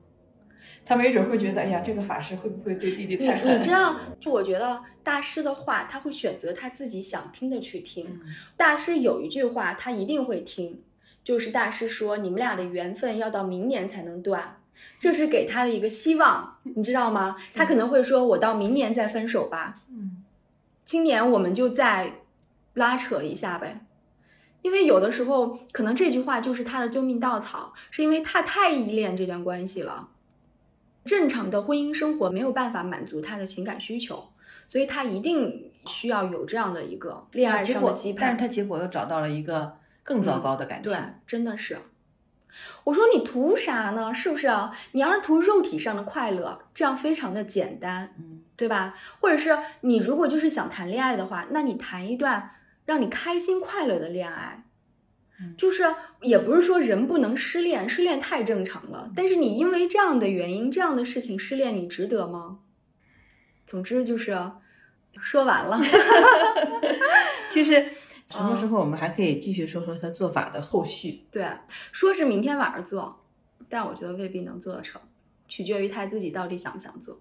[0.89, 3.53] 他没准会觉得，哎呀，这个法师会不会对弟弟太狠？
[3.53, 8.19] 你你知道，就我觉得大师的话，他会选择他自己想听的去听。
[8.57, 10.81] 大师有一句话，他一定会听，
[11.23, 14.63] 就是大师说：“你们俩的缘分要到明年才能断。”
[14.99, 17.37] 这是给他的一个希望，你知道吗？
[17.53, 20.25] 他可能会说：“我到明年再分手吧。”嗯，
[20.85, 22.15] 今年我们就再
[22.73, 23.85] 拉扯一下呗。
[24.63, 30.09] 因为有的时候，可能这句话就是他的救命稻草，是因为他太依恋这段关系了。
[31.09, 34.29] 正常的婚姻生活没有办法满足他的情感需求，
[34.69, 38.17] 所以他一定需要有这样的一个恋爱上的羁绊。
[38.21, 40.93] 但是他结果又找到了一个更糟糕的感情。
[40.93, 41.79] 对，真的是。
[42.85, 44.13] 我说你图啥呢？
[44.13, 44.77] 是不是啊？
[44.93, 48.95] 你要是图肉体上的快乐，这样非常的简单，嗯，对吧？
[49.21, 52.51] 或者是你如果就是想谈恋爱的话，那你谈一段
[52.85, 54.65] 让你开心快乐的恋爱。
[55.57, 55.85] 就是
[56.23, 59.11] 也不是说人不能失恋，失恋太正常了。
[59.15, 62.61] 但是你因为这样的原因、这样的事情失恋，你值得吗？
[63.67, 64.37] 总之就是
[65.21, 65.79] 说完了。
[67.49, 67.91] 其实
[68.31, 71.25] 什么时候我们还可以继续说说他做法的后续？
[71.31, 71.47] 对，
[71.93, 73.25] 说是明天晚上做，
[73.69, 75.01] 但我觉得未必能做得成，
[75.47, 77.21] 取决于他自己到底想不想做。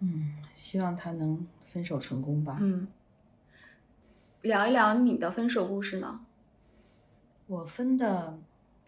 [0.00, 2.58] 嗯，希望他能分手成功吧。
[2.60, 2.86] 嗯，
[4.42, 6.20] 聊一聊你的分手故事呢？
[7.46, 8.38] 我分的，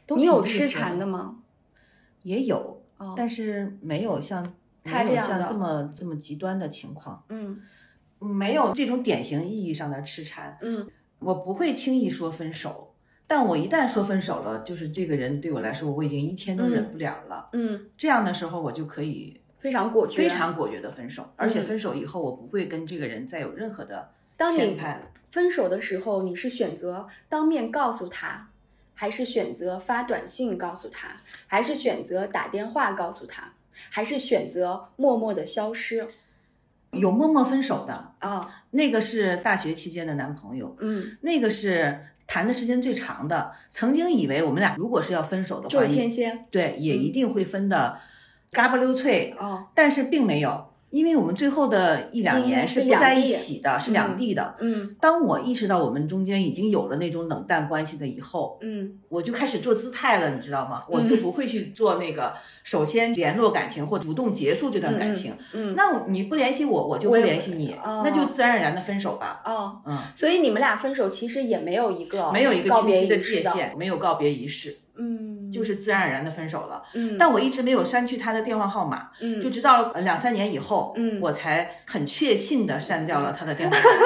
[0.08, 1.36] 你有痴缠的吗？
[2.22, 2.82] 也有，
[3.16, 7.22] 但是没有像他这样这么这么极端的情况。
[7.28, 7.60] 嗯，
[8.18, 10.58] 没有这种典型意义上的痴缠。
[10.60, 10.88] 嗯，
[11.20, 12.94] 我不会轻易说分手，
[13.26, 17.48] 但我一旦说分手了，就是这个人对我来说，我已经一天都忍不了了。
[17.52, 24.98] 嗯，这样的时候，我就可以非常果决，非常果决的分手，而且分手以后，我不会跟这个人再有任何的当你牵绊。
[25.30, 28.48] 分手的时候，你是选择当面告诉他，
[28.94, 33.52] 还是选择发短信告诉他，还是选择打电话告诉他，
[33.90, 36.08] 还是选择默默的消失？
[36.92, 43.52] 有默默分手的，啊，那个是大学期间的男朋友，嗯，那个是谈的时间最长的。
[43.68, 46.46] 曾经以为我们俩如果是要分手的话，就是天蝎。
[46.50, 48.00] 对，也一定会分的
[48.52, 54.56] 嘎巴溜脆，哦，但是并没有，因为我们最后的一两嗯年是不在一起的，是两地的。
[54.60, 60.82] 嗯当我意识到我们中间已经有了那种冷淡关系的以后，嗯我就开始做姿态了，你知道吗？
[60.88, 65.34] 我就不会去做那个首先联络感情或主动结束这段感情。
[65.52, 69.42] 嗯，那你不联系我，我就不联系你，哦那就自然而然的分手吧。
[69.44, 76.82] 哦，嗯，所以你们俩分手其实也没有一个没有一个清晰的，界限，没有告别仪式，嗯，就是自然而然的分手了。
[76.94, 83.96] 嗯，但我一直没有删去他的电话号码，嗯就直到呃两三年以后，嗯我才很确信的删掉了他的电话号码。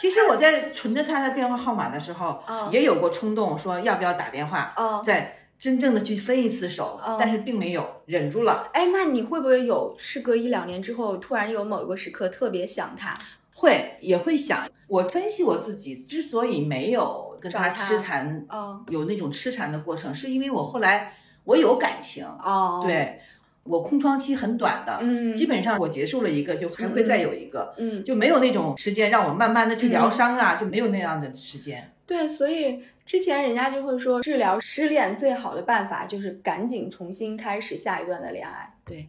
[0.00, 8.68] 其实我在存着他的电话号码的时候，哦也有过冲动，说要不要打电话，哦，再真正的去分一次手，哦但是并没有，忍住了。
[8.72, 13.18] 哎，那你会不会有事隔一两年之后，突然有某一个时刻特别想他？
[13.54, 23.20] 会也会想，我分析我自己之所以没有跟他痴缠，哦有那种痴缠的过程，是因为我后来我有感情，哦，，对
[23.64, 25.34] 我空窗期很短的，嗯。
[25.34, 31.92] 基本上我结束了一个就还会再有一个，嗯，就没有那种时间让我慢慢的去疗伤啊，就没有那样的时间。
[32.06, 39.08] 对，所以之前人家就会说，治疗失恋最好的办法就是赶紧重新开始下一段的恋爱，对。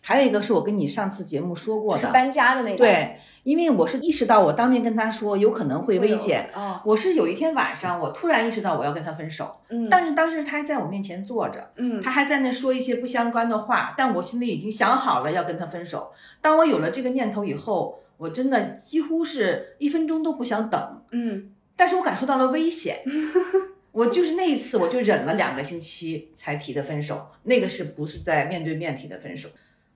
[0.00, 6.50] 还有一个是我跟你上次节目说过的，是搬家的那个，对，因为我是意识到我当面跟他说有可能会危险。
[6.54, 16.12] 哦，我是有一天晚上，我突然意识到我要跟他分手，嗯，但是当时他还在我面前坐着，嗯他还在那说一些不相关的话，但我心里已经想好了要跟他分手。
[16.42, 23.02] 当我有了这个念头以后，我真的几乎是一分钟都不想等，嗯但是我感受到了危险。
[23.92, 29.48] 我就是那一次，我就忍了两个星期才提的分手，那个是不是在面对面提的分手？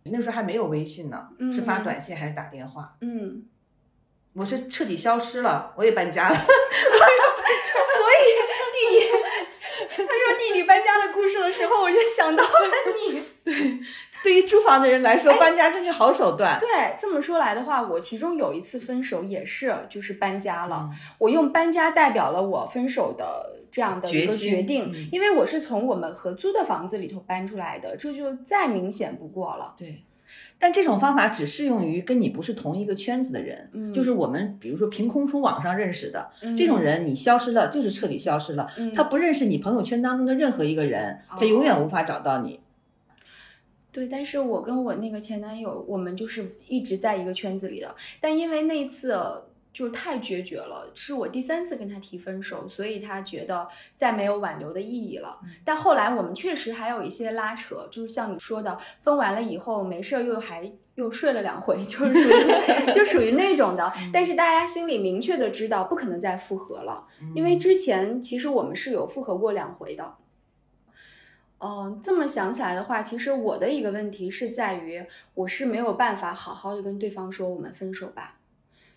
[0.04, 2.96] 那时候还没有微信呢，嗯是发短信还是打电话？
[3.00, 3.44] 嗯，
[4.34, 6.36] 我是彻底消失了，我也搬家了。
[6.38, 6.46] 所
[8.10, 8.24] 以
[8.72, 9.08] 弟弟，
[9.96, 12.50] 他说弟弟搬家的故事的时候，我就想到了
[12.96, 13.22] 你。
[13.44, 13.54] 对
[14.30, 16.58] 于租房的人来说，搬家真是好手段。
[16.60, 16.68] 对，
[17.00, 29.74] 这么说来的话，我其中有一次分手也是就是搬家了，嗯我用搬家代表了我分手的这样的一个决定，嗯因为我是从我们合租的房子里头搬出来的，这就再明显不过了。
[29.78, 30.04] 对，
[30.58, 42.60] 但这种方法只适用于跟你不是同一个圈子的人，嗯就是我们比如说凭空从网上认识的、嗯这种人，你消失了就是彻底消失了，嗯他不认识你朋友圈当中的任何一个人，他永远无法找到你。
[43.92, 49.14] 对，但是我跟我那个前男友，我们就是一直在一个圈子里的，但因为那一次
[49.72, 55.38] 就是太决绝了，是我第三次跟他提分手，所以他觉得再没有挽留的意义了。
[55.64, 60.72] 但后来我们确实还有一些拉扯，就是像你说的，分完了以后没事儿又还。
[60.96, 70.16] 又睡了两回，就是属于 就属于那种的，但是大家心里明确的知道不可能再复合了，因为之前其实我们是有复合过两回的。
[71.64, 78.40] 嗯，这么想起来的话，其实我的一个问题是在于，我是没有办法好好的跟对方说我们分手吧。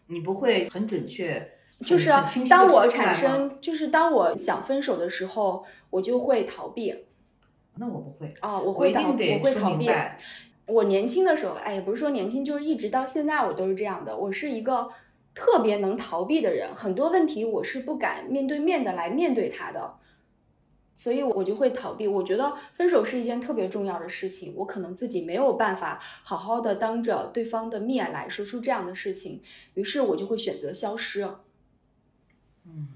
[0.08, 1.52] 你不会很准确，
[1.86, 2.10] 就是
[2.50, 7.06] 当我产，生，就是当我想分手的时候，我就会逃避
[7.78, 9.90] 那我不会，啊、我我会逃，定得说我会逃避。
[10.68, 14.18] 我年轻的时候，哎，也不是说年轻，就是一直到现在我都是这样的。
[14.18, 14.90] 我是一个
[15.36, 19.94] 特别能逃避的人，很多问题我是不敢面对面的来面对他的，
[20.96, 22.08] 所以我就会逃避。
[22.08, 29.42] 我觉得分手是一件特别重要的事情，我可能自己没有办法好好的当着对方的面来说出这样的事情，
[29.74, 31.28] 于是我就会选择消失。
[32.66, 32.88] 嗯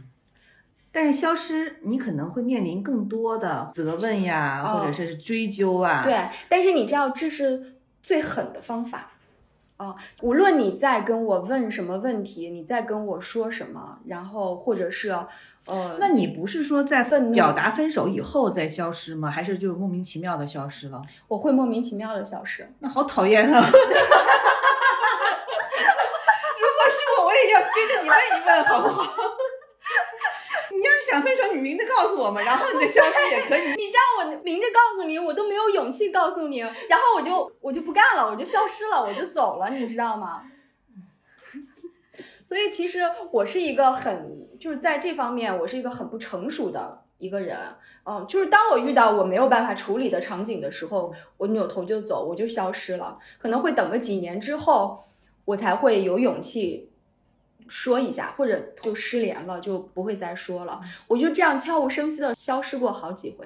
[0.91, 6.01] 但是消失，你可能会面临更多的责问呀，哦或者是追究啊。
[6.03, 9.08] 对，但是你知道这是最狠的方法。
[9.79, 15.09] 啊，无论你在跟我问什么问题，你在跟我说什么，然后或者是，
[15.65, 19.31] 呃，那你不是说在愤怒表达分手以后再消失吗？
[19.31, 21.01] 还是就莫名其妙的消失了？
[21.29, 22.69] 我会莫名其妙的消失。
[22.79, 23.63] 那好讨厌啊！
[23.71, 23.79] 如果
[26.89, 29.01] 是我，我也要追着你问一问，好不好？
[30.71, 32.98] 你要是想分手，你明着告诉我们，然后你再消
[34.19, 40.43] 我明着告诉你，我都没有勇气告诉你，然后我就我就不干了，我就消失了，我就走了，你知道吗？
[42.43, 42.99] 所以其实
[43.31, 47.57] 我是一个很，就是在这方面我是一个很不成熟的一个人。
[48.03, 53.17] 嗯，就是当我遇到我没有办法处理的场景的时候，我扭头就走，我就消失了。
[53.37, 55.03] 可能会等个几年之后，
[55.45, 56.91] 我才会有勇气
[57.67, 60.81] 说一下，或者就失联了，就不会再说了。
[61.07, 63.45] 我就这样悄无声息的消失过好几回。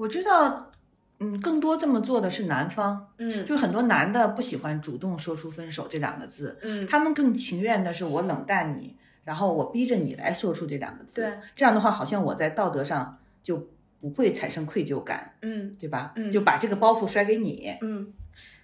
[0.00, 0.70] 我知道，
[1.18, 11.20] 嗯，更多这么做的是男方，嗯就是很多男的不喜欢主动说出分手这两个字，嗯，他们更情愿的是我冷淡你，然后我逼着你来说出这两个字。
[11.20, 13.68] 对，这样的话好像我在道德上就
[14.00, 16.12] 不会产生愧疚感，嗯对吧？
[16.16, 17.76] 嗯就把这个包袱甩给你。
[17.82, 18.14] 嗯。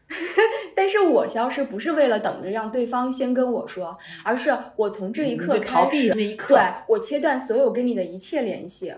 [0.77, 8.95] 但是我消失不是为了等着让对方先跟我说，而是我从这一你刻就逃避开始，那一刻对我切断所有跟你的一切联系，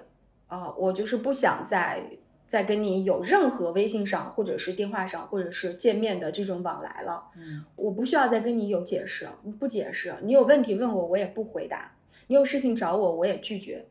[0.48, 2.02] 啊、我就是不想再
[2.48, 7.26] 再跟你有任何微信上或者是电话上或者是见面的这种往来了。
[7.36, 9.28] 嗯，我不需要再跟你有解释，
[9.60, 11.92] 不解释，你有问题问我，我也不回答；
[12.26, 13.84] 你有事情找我，我也拒绝。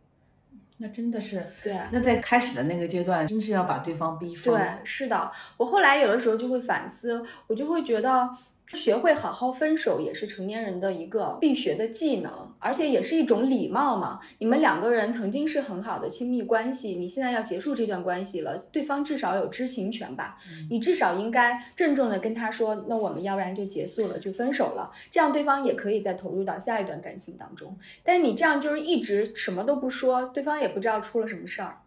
[0.78, 4.53] 那真的是，对，那在开始的那个阶段，真是要把对方逼疯。
[4.53, 8.30] 对，是的，我后来有的时候就会反思，我就会觉得。
[8.76, 14.20] 学会好好分手也是成年人的一个必学的技能，而且也是一种礼貌嘛。
[14.39, 20.38] 你们两个人曾经是很好的亲密关系，你现在要结束这段关系了，对方至少有知情权吧？
[20.70, 27.78] 你至少应该郑重的跟他说，那我们要不然就结束了，就分手了，这样对方也可以再投入到下一段感情当中。
[28.03, 31.78] 但是你这样就是一直什么都不说，对方也不知道出了什么事儿。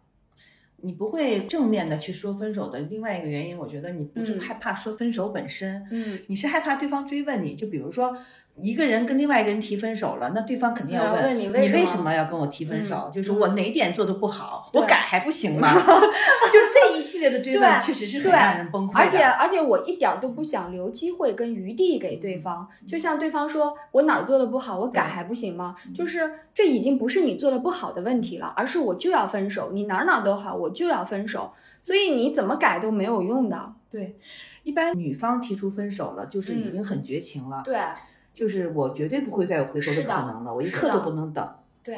[0.81, 7.55] 你不会正面的去说分手的另外一个原因，我觉得你不是嗯害怕说分手本身，嗯，你是害怕对方追问你。
[7.55, 8.17] 就比如说，
[8.55, 13.09] 一个人跟另外一个人提分手了，那对方肯定要问问你为什么为什么要跟我提分手？
[13.09, 15.73] 嗯就是我哪点做的不好，对我改还不行吗？
[15.81, 18.99] 就这一系列的追问，对确实是让人崩溃的。
[18.99, 25.75] 而且而且我一点儿都不想留机会跟余地给对方，就像对方说我哪儿做的不好，我改还不行吗？
[25.95, 33.73] 就是这已经不是你做的不好的问题了，而是我就要分手，你哪儿哪儿都好，我就要分手，所以你怎么改都没有用的。
[33.89, 34.15] 对，
[34.63, 37.77] 一般女方提出分手了，就是已嗯经很绝情了，对
[38.33, 41.55] 就是我绝对不会再有回头的可能了，我一刻都不能等。
[41.83, 41.97] 对，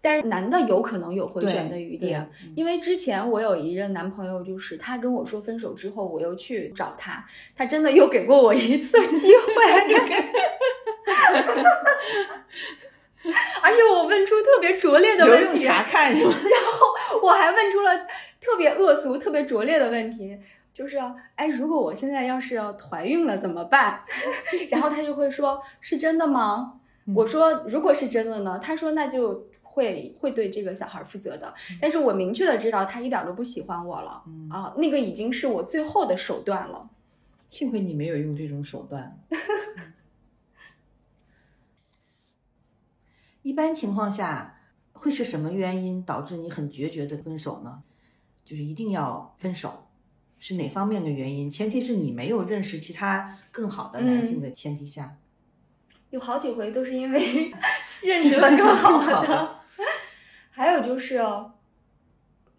[0.00, 2.14] 但是男的有可能有回旋的余地
[2.54, 7.24] 因为之前我有一任男朋友，就是他跟我说分手之后，我又去找他，
[7.56, 9.64] 他真的又给过我一次机会，
[13.62, 15.64] 而且我问出特别拙劣的问题？
[15.64, 17.96] 然后我还问出了
[18.40, 20.36] 特别恶俗、特别拙劣的问题，
[20.74, 20.98] 就是
[21.36, 24.02] 哎，如果我现在要是要怀孕了怎么办？
[24.70, 26.80] 然后他就会说：“是真的吗？”
[27.14, 36.90] 我说：“如果是真的呢？”他说：“那就会会对这个小孩负责的。”但是我明确的知道他一点都不喜欢我了嗯啊，那个已经是我最后的手段了。
[37.48, 39.16] 幸亏你没有用这种手段。
[43.42, 44.58] 一般情况下，
[44.92, 47.82] 会是什么原因导致你很决绝的分手呢？
[48.44, 49.83] 就是一定要分手，
[50.46, 51.50] 是哪方面的原因？
[51.50, 55.16] 前提是你没有认识其他更好的男性的前提下。
[56.10, 57.50] 有好几回都是因为
[58.04, 59.60] 认识了更好的的。
[60.52, 61.18] 还有就是，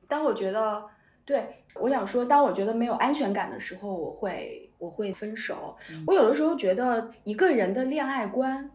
[0.08, 0.84] 当我觉得，
[1.26, 5.78] 对我想说，当我觉得没有安全感的时候，我会我会分手。
[6.08, 8.72] 我有的时候觉得一个人的恋爱观，嗯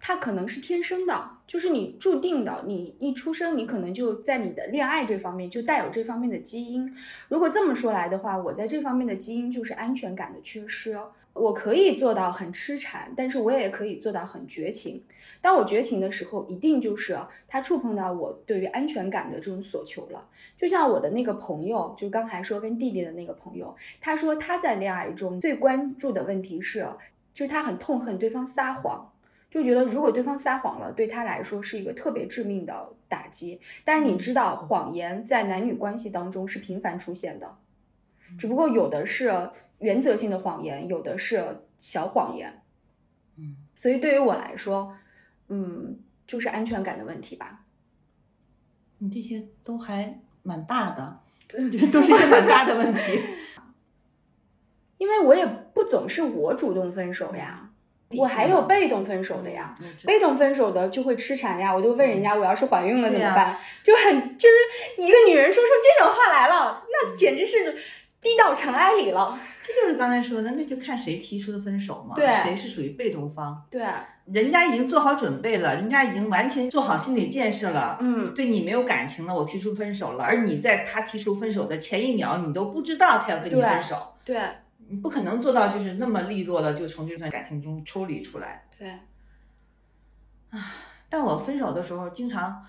[0.00, 6.92] 它可能是天生的，就是你注定的，你一出生，你可能就在你的恋爱这方面就带有这方面的基因。
[7.28, 10.98] 如果这么说来的话，我在这方面的基因就是安全感的缺失。
[11.32, 15.00] 我可以做到很痴缠，但是我也可以做到很绝情。
[15.40, 20.28] 当我绝情的时候，一定就是他触碰到我对于安全感的这种所求了。
[20.56, 26.84] 就像我的那个朋友，就刚才说跟弟弟的那个朋友，他说他在恋爱中最关注的问题是，
[27.32, 29.12] 就是他很痛恨对方撒谎。
[29.50, 33.60] 就觉得如果对方撒谎了，对他来说是一个特别致命的打击。
[33.84, 37.56] 但是你知道，谎言在男女关系当中是频繁出现的，
[38.38, 42.62] 只不过有的是原则性的谎言，有的是小谎言。
[43.36, 44.96] 嗯，所以对于我来说，
[45.48, 47.64] 嗯，就是安全感的问题吧。
[48.98, 53.18] 你这些都还蛮大的， 对都是一些蛮大的问题。
[54.98, 57.69] 因为我也不总是我主动分手呀，
[58.16, 59.74] 我还有被动分手的呀。
[59.80, 63.56] 嗯被动分手的就会痴缠呀，我就问人家我要是怀孕了怎么办？
[63.84, 67.76] 就很就是一个女人说出这种话来了，那简直是
[68.20, 69.38] 低到尘埃里了。
[69.62, 73.62] 这就是刚才说的，那就看谁提出的分手嘛，对谁是属于被动方。
[73.70, 73.82] 对，
[74.24, 84.40] 人家已经做好准备了，人家已经完全做好心理建设了，嗯，对你没有感情了，我提出分手了，而你在他提出分手的前一秒，你都不知道他要跟你分手，对
[84.90, 88.64] 你不可能做到就是那么利落的就从这段感情中抽离出来。
[88.76, 88.88] 对，
[90.50, 90.58] 啊
[91.08, 92.62] 但我分手的时候，经常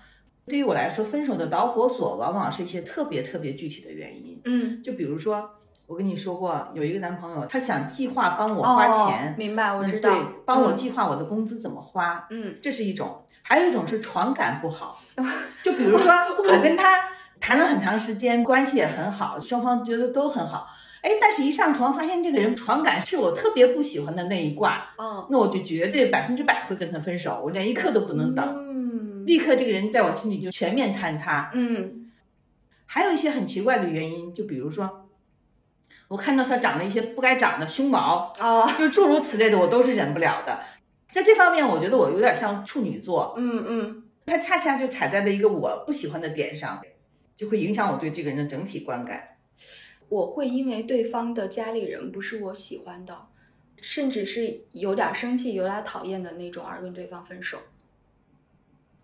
[0.46, 4.40] 对于我来说，分手的导火索往往是一些特别特别具体的原因。
[4.44, 5.48] 嗯，就比如说，
[5.86, 13.08] 我跟你说过，有一个男朋友，他想计划帮我花钱，哦、明白，我知道，对，帮我嗯计划我的工资怎么花，嗯，这是一种；
[13.42, 14.96] 还有一种是床感不好，
[15.62, 17.00] 就比如说 我跟他
[17.40, 20.68] 谈了很长时间，关系也很好，双方觉得都很好。
[21.02, 31.50] 哎，但是一上床发现这个人床感是我特别不喜欢的那一挂，嗯，那我就绝对百分之百会跟他分手，我连一刻都不能等，嗯，立刻这个人在我心里就全面坍塌。
[31.54, 32.12] 嗯，
[32.86, 35.08] 还有一些很奇怪的原因，就比如说，
[36.06, 40.60] 我看到他长了一些不该长的胸毛，哦，就诸如此类的，我都是忍不了的。
[41.10, 46.80] 在这方面，我觉得我有点像处女座，嗯嗯，他恰恰就踩在了一个我不喜欢的点上，
[47.34, 49.30] 就会影响我对这个人的整体观感。
[50.12, 53.18] 我会因为对方的家里人不是我喜欢的，
[53.78, 57.58] 甚至是有点生气、有点讨厌的那种而跟对方分手。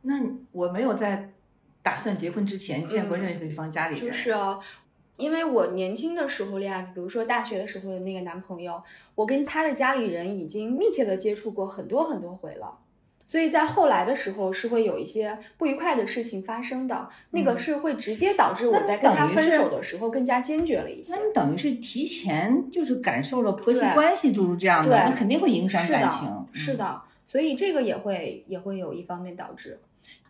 [0.02, 1.32] 那我没有在
[1.82, 4.60] 打算结婚之前见过任何一方家里人，就是啊，
[5.16, 8.78] 因为我年轻的时候恋爱，比如说大学的时候的那个男朋友，
[9.14, 12.78] 我跟他的家里人已经密切的接触过很多很多回了。
[13.28, 21.14] 所以在后来的时候是会有一些不愉快的事情发生的，那个是会直接导致我在跟他分手的时候更加坚决了一些。
[21.14, 26.26] 那你等于是提前就是感受了婆媳关系，就是这样的，对那肯定会影响感情。
[26.26, 29.78] 嗯，是的，所以这个也会也会有一方面导致。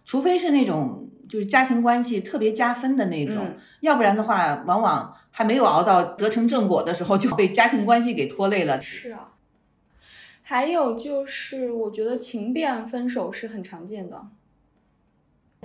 [0.05, 8.81] 除非是那种就是家庭关系特别加分的那种，嗯要不然的话，往往还没有熬到得成正果的时候，就被家庭关系给拖累了。
[8.81, 9.35] 是啊，
[10.51, 14.19] 还有就是我觉得情变分手是很常见的，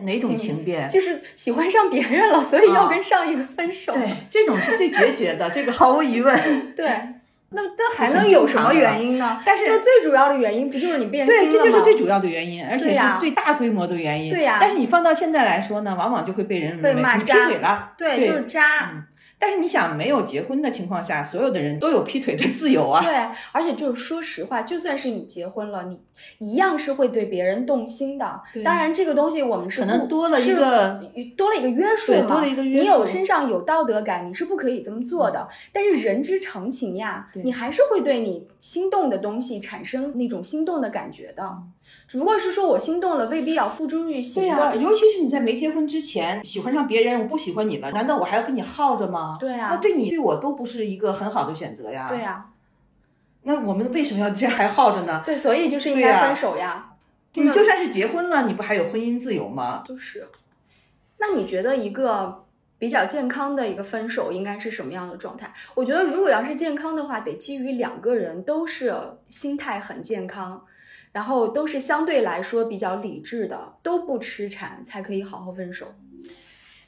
[0.04, 0.90] 哪种情变？
[0.90, 3.94] 就是喜欢上别人了，所以要啊跟上一个分手。
[3.94, 6.38] 对，这种是最决绝的，这个毫无疑问。
[6.76, 6.86] 对，
[7.52, 9.42] 那那还能有什么原因呢？
[9.46, 11.54] 但是最主要的原因不就是你变心了对，吗？
[11.54, 14.32] 这就是最主要的原因，而且是最大规模的原因。
[14.32, 17.94] 对呀但是你放到现在来说呢，往往就会被人被认为你劈腿了。
[17.98, 18.92] 对，对就是渣。
[18.94, 19.04] 嗯
[19.40, 23.04] 但是你想，没有结婚的情况下，所有的人都有劈腿的自由啊。
[23.04, 23.14] 对，
[23.52, 26.00] 而且就是说实话，就算是你结婚了，你
[26.40, 28.42] 一样是会对别人动心的。
[28.54, 31.04] 对当然，这个东西我们是可能多了一个
[31.36, 35.50] 多了一个约束嘛，多了一个约束你有身上有道德感，你是不可以这么做的。
[35.74, 41.58] 但是人之常情呀，你还是会对你心动的东西产生那种心动的感觉的。
[42.08, 44.60] 只不过是说我心动了，未必要付诸于行对动。
[44.60, 49.38] 呀、尤其是你在没结婚之前喜欢上别人，我不喜欢你了，难道我还要跟你耗着吗？
[49.40, 52.08] 对呀那对你对我都不是一个很好的选择呀。
[52.10, 52.46] 对呀、
[53.44, 55.24] 那我们为什么要这样还耗着呢？
[55.26, 56.90] 对，所以就是应该分手呀。
[57.36, 59.84] 你就算是结婚了，你不还有婚姻自由吗？
[59.88, 60.28] 就是，
[61.18, 62.46] 那你觉得一个
[62.78, 65.52] 比较健康的一个分手应该是什么样的状态？
[65.74, 68.94] 我觉得如果要是健康的话，得基于两个人都是
[69.30, 70.64] 心态很健康，
[71.14, 75.86] 然后都是相对来说比较理智的，都不痴缠，才可以好好分手。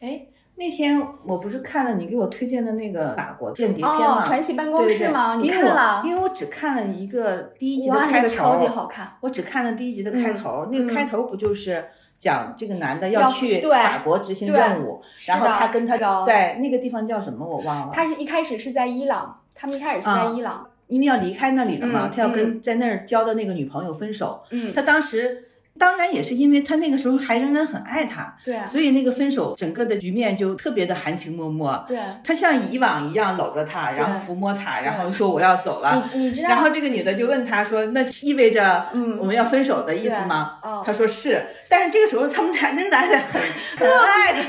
[0.02, 4.26] 哎，那天我不是看了你给我推荐的那个法国间谍片哦，吗？
[4.26, 5.36] 传奇办公室吗？
[5.36, 6.04] 你看了？
[6.04, 9.16] 因为我只看了一个第一集的，开头，那个超级好看。
[9.22, 11.86] 我只看了第一集的开头，那嗯个开头不就是
[12.18, 20.68] 讲这个男的要去法国执行任务，然后他跟他在那个地方叫什么我忘了，他是一开始是在伊朗，他们一开始是在啊伊朗。
[20.88, 25.42] 因为要离开那里了嘛，嗯他要跟在那儿交的那个女朋友分手，嗯，他当时。
[25.78, 31.84] 当然也是因为他那个时候还仍然很爱她，对啊所以那个分手整个的局面就特别的含情脉脉。
[31.86, 31.98] 对。
[32.24, 36.10] 他像以往一样搂着她，然后抚摸她，然后说我要走了。
[36.14, 36.48] 你你知道？
[36.48, 43.42] 然后这个女的就问他说：“那意味着嗯我们要分手的意思吗？”他说是，但是这个时候他们俩仍然很
[43.78, 44.46] 很爱的，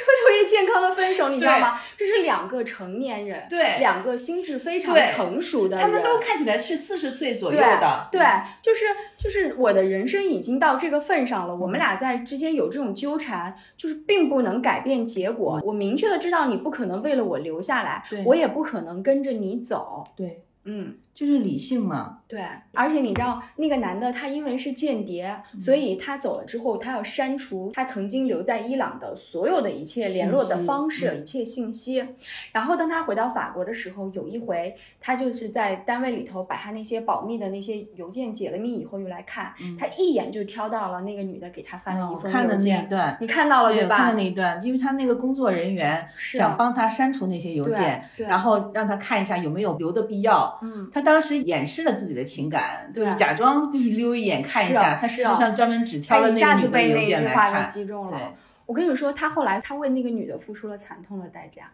[0.00, 1.80] 特别健康的分手，你知道吗？
[1.96, 3.78] 这是两个成年人，对。
[3.78, 8.20] 两个心智非常成熟的人，他们都看起来是四十岁左右的，对，
[8.62, 8.84] 就是
[9.18, 15.60] 就是我的人生已经到这个份上了，我们俩在之间有这种纠缠，就是并不能改变结果。
[15.64, 20.04] 我明确的知道你不可能为了我留下来对，我也不可能跟着你走。
[20.16, 22.19] 对，嗯，就是理性嘛。
[22.30, 22.40] 对，
[22.72, 32.06] 而且你知道那个男的他因为是间谍，嗯所以他走了之后，他要删除他曾经留在伊朗的所有的一切联络的方式、嗯一切信息。
[32.52, 42.88] 然后当他回到法国的时候，有一回他就是在单位里头把他那些保密的那些邮件解了密以后又来看，他一眼就挑到了那个女的给他发一封我看的那一邮件。
[42.88, 44.12] 段，你看到了对，吧看到？
[44.14, 50.58] 那一段，因为他那个工作人员想帮他删除那些邮件，然后让他看一下有没有留的必要。
[50.62, 57.68] 嗯，他当时掩饰了自己的情感，就是对假装就是溜一眼看一下，他实是啊际上专门只挑了那个女的邮件来句话给看。
[57.68, 58.34] 击中了。
[58.66, 61.72] 我跟你说，他后来他为那个女的付出了惨痛的代价。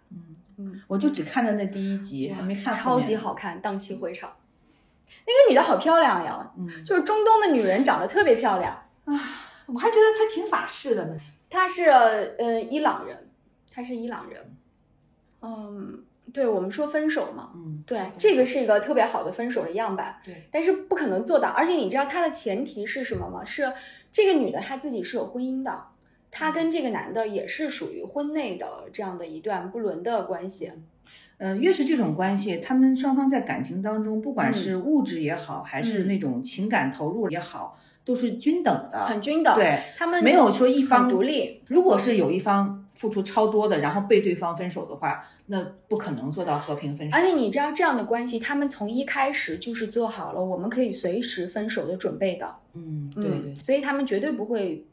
[0.57, 4.33] 嗯，我就只看了那第一集，还没看超级好看，荡气回肠。
[5.27, 8.73] 那个女的好漂亮呀，嗯，就是中东的女人长得特别漂亮
[9.05, 9.15] 啊。
[9.67, 11.17] 我还觉得她挺法式的呢。
[11.51, 11.91] 她是
[12.39, 13.29] 呃伊朗人，
[13.71, 14.57] 她是伊朗人。
[15.43, 16.03] 嗯，
[16.37, 21.49] 对我们说分手嘛，嗯，对，这个是一个特别好的分手的样板，对，但是不可能做到。
[21.49, 23.43] 而且你知道它的前提是什么吗？
[23.43, 23.73] 是
[24.13, 25.85] 这个女的她自己是有婚姻的，
[26.31, 30.71] 她跟这个男的也是属于婚内的这样的一段不伦的关系。
[31.39, 47.23] 嗯，越是这种关系，他们双方在感情当中，不管嗯是物质也好，还是那种情感投入也好，都是均等的，很均等，对，他们没有说一方独立，如果是有一方付出超多的，然后被对方分手的话，那不可能做到和平分手而。
[47.23, 54.85] 且你知道这样的关系，他们从一开始就是做好了我们可以随时分手的准备的，嗯，对嗯，对，所以他们绝对不会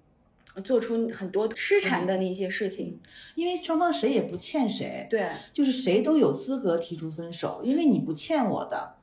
[0.63, 2.99] 做出很多痴缠的那些事情，
[3.35, 8.95] 因为双方谁也不欠谁，对，就是谁都有资格提出分手，因为你不欠我的，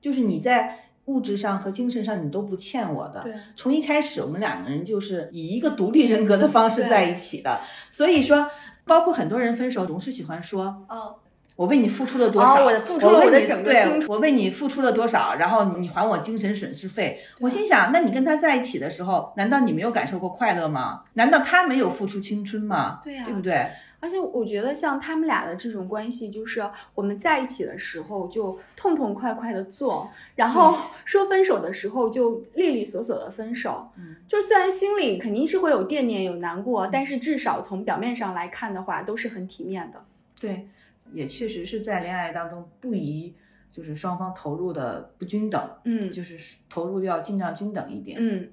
[0.00, 3.22] 就是你在物质上和精神上你都不欠我的。
[3.22, 8.48] 对，从一开始我们两个人就是以一个独立人格的方式在一起的，所以说，
[8.84, 11.16] 包括很多人分手总是喜欢说，哦，
[11.56, 12.54] 我为你付出了多少？
[12.54, 17.20] 哦我付出了为我的你对我为你付出了多少，然后你还我精神损失费。
[17.40, 21.02] 我心想，那你跟他在一起的时候，难道你没有感受过快乐吗？
[21.14, 23.00] 难道他没有付出青春吗？
[23.04, 23.66] 对呀对不对？
[24.04, 26.62] 而且我觉得像他们俩的这种关系，就是
[26.94, 30.76] 我们在一起的时候就痛痛快快的做，然后
[31.06, 33.88] 说分手的时候就利利索索的分手。
[33.96, 40.04] 嗯，就虽然心里肯定是会有惦念、有难过，但是至少从表面上来看的话，都是很体面的。
[40.38, 40.68] 对，
[41.14, 43.34] 也确实是在恋爱当中不宜，
[43.72, 48.50] 就是双方投入的不均等，嗯就是投入要尽量均等一点，嗯，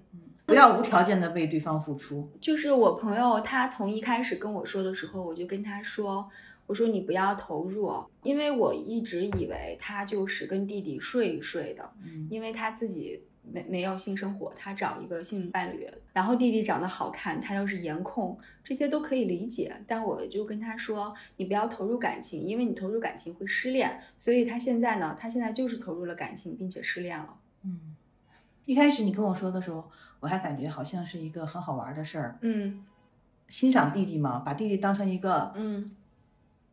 [0.51, 2.29] 不要无条件的为对方付出。
[2.39, 6.29] 就是我朋友他从一开始跟我说的时候，我就跟他说。
[6.67, 7.91] 我说你不要投入，
[8.23, 19.75] 因为我一直以为他就是跟弟弟睡一睡的，嗯因为他自己没没有性生活，他找一个性伴侣，然后弟弟长得好看，他又是颜控，这些都可以理解。
[19.85, 23.99] 但我就跟他说，你不要投入感情，因为你投入感情会失恋。
[24.17, 27.35] 所以他现在呢，他现在就是投入了感情，并且失恋了。
[27.65, 27.97] 嗯，
[28.63, 29.91] 一开始你跟我说的时候，
[30.21, 32.85] 我还感觉好像是一个很好玩的事儿，嗯
[33.49, 35.85] 欣赏弟弟嘛，把弟弟当成一个嗯，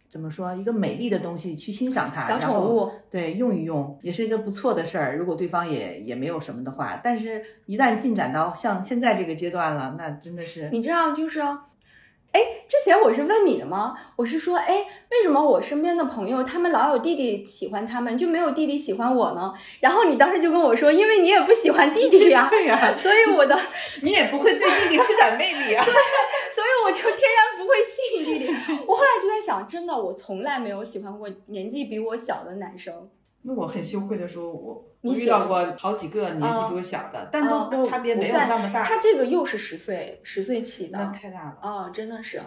[0.09, 5.17] 怎么说，一个美丽的东西去欣赏他，小宠物，对，用一用也是一个不错的事儿。
[5.17, 11.43] 如果对方也也没有什么的话，但是一旦进展到像现在这个阶段了，那真的是你知道就是。
[12.33, 13.95] 哎，之前我是问你的吗？
[14.17, 19.53] 我是说，哎，为什么我身边的朋友他们老有弟弟喜欢他们，就没有弟弟喜欢我呢？
[19.81, 23.59] 然后你当时就跟我说，因为你也不喜欢弟弟呀， 对呀、所以我的
[24.03, 25.85] 你也不会对弟弟施展魅力啊。
[25.85, 25.93] 对
[26.55, 28.53] 所以我就天然不会吸引弟弟。
[28.87, 33.09] 我后来就在想，真的，我从来没有喜欢过年纪比我小的男生。
[33.49, 38.85] 那我很羞愧的说，我我遇到过好几个年纪比我小的，但嗯都差别没有那么大。
[38.85, 42.43] 他这个又是十岁，十岁起的那的，太大了，哦，真的是。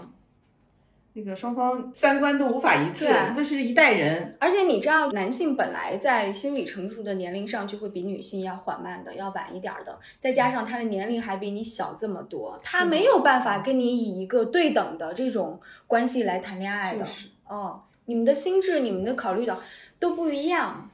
[1.14, 4.38] 那个双方三观都无法一致对，那是一代人。
[4.40, 17.00] 而且你知道，男性本来在心理成熟的年龄上就会比女性要缓慢的，要晚一点儿的，再加上他的年龄还比你小这么多，他没有办法跟你以一个对等的这种关系来谈恋爱的。
[17.00, 19.60] 就是哦，你们的心智、你们的考虑的
[20.00, 20.91] 都不一样，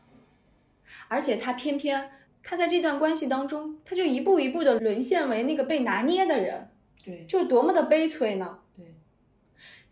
[1.07, 2.09] 而且他偏偏
[2.43, 6.69] 他在这段关系当中，他就一步一步的沦陷为那个被拿捏的人，
[7.03, 8.59] 对就是多么的悲催呢？
[8.75, 8.85] 对，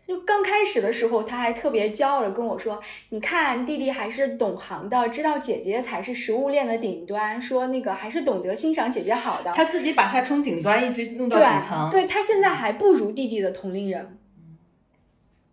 [0.06, 9.52] 就刚开始的时候，他还特别骄傲的跟我说：“你看，弟弟还是懂行的，知道姐姐才是食物链的顶端，说那个还是懂得欣赏姐姐好的。
[9.52, 14.18] 他自己把他从顶端一直弄到底层，对，对他现在还不如弟弟的同龄人，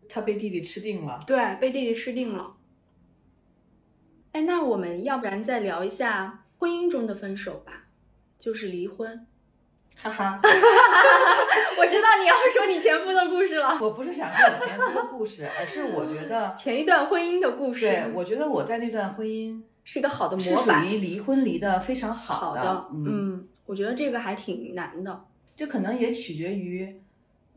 [0.07, 1.21] 他被弟弟吃定了。
[1.27, 2.55] 对，被弟弟吃定了。
[4.33, 7.85] 哎，那我们要不然再聊一下婚姻中的分手吧，
[8.37, 9.25] 就是离婚。
[9.95, 10.39] 哈哈，
[11.77, 20.95] 我知道你要说你前夫的故事了，我不是想说我前夫的故事，而是我觉得， 前一段婚姻的故事，对我觉得我在那段婚姻是一个好的模板是属。
[20.95, 25.25] 于离婚离的非常好的，嗯嗯，我觉得这个还挺难的。
[25.55, 26.99] 这可能也取决于，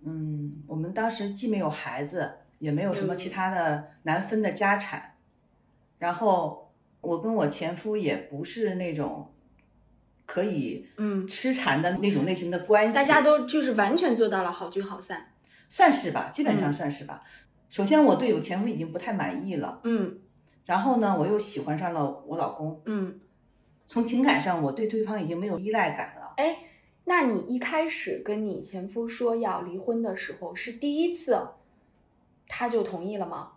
[0.05, 5.15] 嗯，我们当时既没有孩子，也没有什么嗯其他的难分的家产，
[5.99, 6.66] 然后
[7.07, 9.33] 我跟我前夫也不是那种
[10.25, 15.33] 可以嗯，痴缠的那种类型的关系，大家都就是完全做到了好聚好散。
[15.69, 17.23] 算是吧，基本上嗯算是吧。
[17.69, 20.19] 首先，我对我前夫已经不太满意了，嗯
[20.65, 23.21] 然后呢，我又喜欢上了我老公，嗯，
[23.87, 26.35] 从情感上我对对方已经没有依赖感了。
[26.37, 26.59] 哎，
[27.05, 31.37] 那你一开始跟你前夫说要离婚的时候，是第一次
[32.49, 33.53] 他就同意了吗？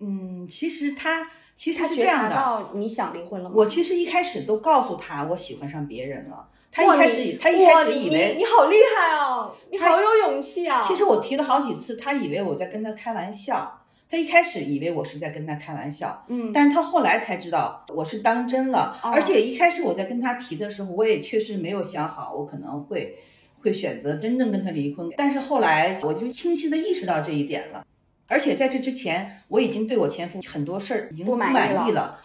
[0.00, 3.54] 嗯，其实他其实他是这样的，到你想离婚了吗？
[3.56, 10.80] 我其实一开始都告诉他我喜欢上别人了，他一开始他一开始以为你好厉害啊，你好有勇气啊。
[10.86, 13.74] 其实我提了好几次，他以为我在跟他开玩笑。
[14.10, 18.98] 他一开始以为我是在跟他开玩笑，嗯，但是他后来才知道我是当真了。
[19.02, 23.18] 哦而且一开始我在跟他提的时候，我也确实没有想好，我可能会
[23.60, 25.10] 会选择真正跟他离婚。
[25.14, 27.84] 但是后来我就清晰的意识到这一点了。
[28.28, 32.20] 而且在这之前，我已经对我前夫很多事儿已经不满意了。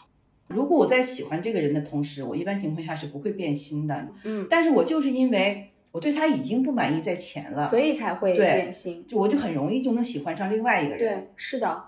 [0.48, 4.08] 如果我在喜欢这个人的同时，我一般情况下是不会变心的。
[4.24, 9.04] 嗯，但是我就是因为我对他已经不满意在前了，所以才会变心。
[9.08, 11.00] 就我就很容易就能喜欢上另外一个人。
[11.00, 11.86] 对，是的，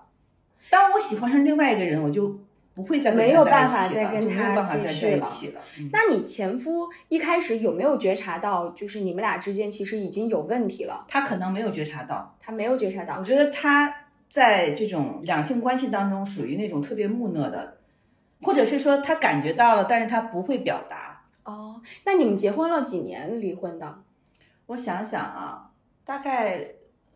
[0.70, 2.40] 当我喜欢上另外一个人，我就
[2.74, 5.62] 不会再跟没有办法再跟他在一继续了起了。
[5.78, 11.06] 嗯那你前夫一开始有没有觉察到，就是你们俩之间其实已经有问题了？
[11.08, 13.24] 他可能没有觉察到，他没有觉察到我。
[13.24, 13.94] 觉得他
[14.30, 17.78] 在这种两性关系当中属于那种特别木讷的，
[18.42, 21.26] 或者是说他感觉到了，但是他不会表达。
[21.44, 24.04] 哦，那你们结婚了几年离婚的？
[24.68, 25.70] 我想想啊，
[26.04, 26.68] 大概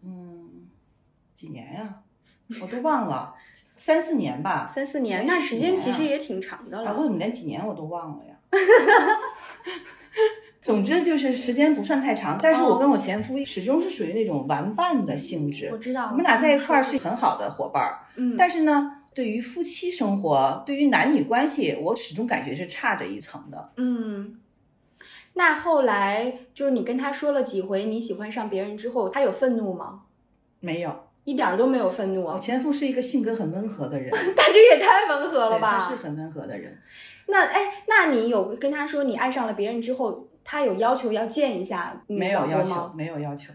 [0.04, 0.68] 嗯
[1.36, 2.02] 几年呀、
[2.62, 3.34] 我都忘了，
[3.76, 4.68] 三四年吧。
[4.68, 6.98] 三四年，哎那时间其实也挺长的啊，了。
[6.98, 8.36] 我怎么连几年我都忘了呀？
[10.62, 15.78] 总之就是时间不算太长，但是我跟我前夫始终是属于那种玩伴的性质我。
[15.78, 23.72] 知道，我们俩在一块儿是很好的伙伴儿，嗯，但是呢，对于夫妻生活，对于男女关系，我始终感觉是差着一层的。
[23.78, 24.38] 嗯，
[25.34, 30.02] 那后来就是你跟他说了几回你喜欢上别人之后，他有愤怒吗？
[30.60, 32.40] 没有，一点儿都没有愤怒啊我啊！
[32.40, 35.96] 前夫是一个性格很温和的人， 他这也太温和了吧，他是？
[35.96, 36.78] 很温和的人。
[37.28, 42.92] 那哎，那你有跟他说你爱上了别人之后，他有要求要见一下没有要求？
[42.96, 43.54] 没有要求。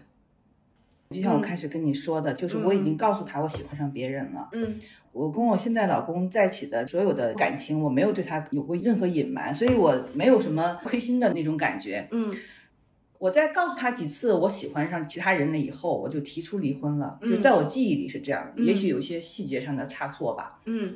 [1.09, 4.47] 就像我嗯开始跟你说的，就是我已经告诉他我喜欢上别人了。
[4.53, 4.79] 嗯
[5.11, 12.07] 我跟我现在老公在一起的所有的感情，我没有对他有过任何隐瞒，所以我没有什么亏心的那种感觉。
[12.11, 12.33] 嗯
[13.17, 17.19] 我在告诉他几次我喜欢上其他人了以后，我就提出离婚了。
[17.21, 20.61] 嗯就在我记忆里是这样，嗯也许有些细节上的差错吧。
[20.63, 20.95] 嗯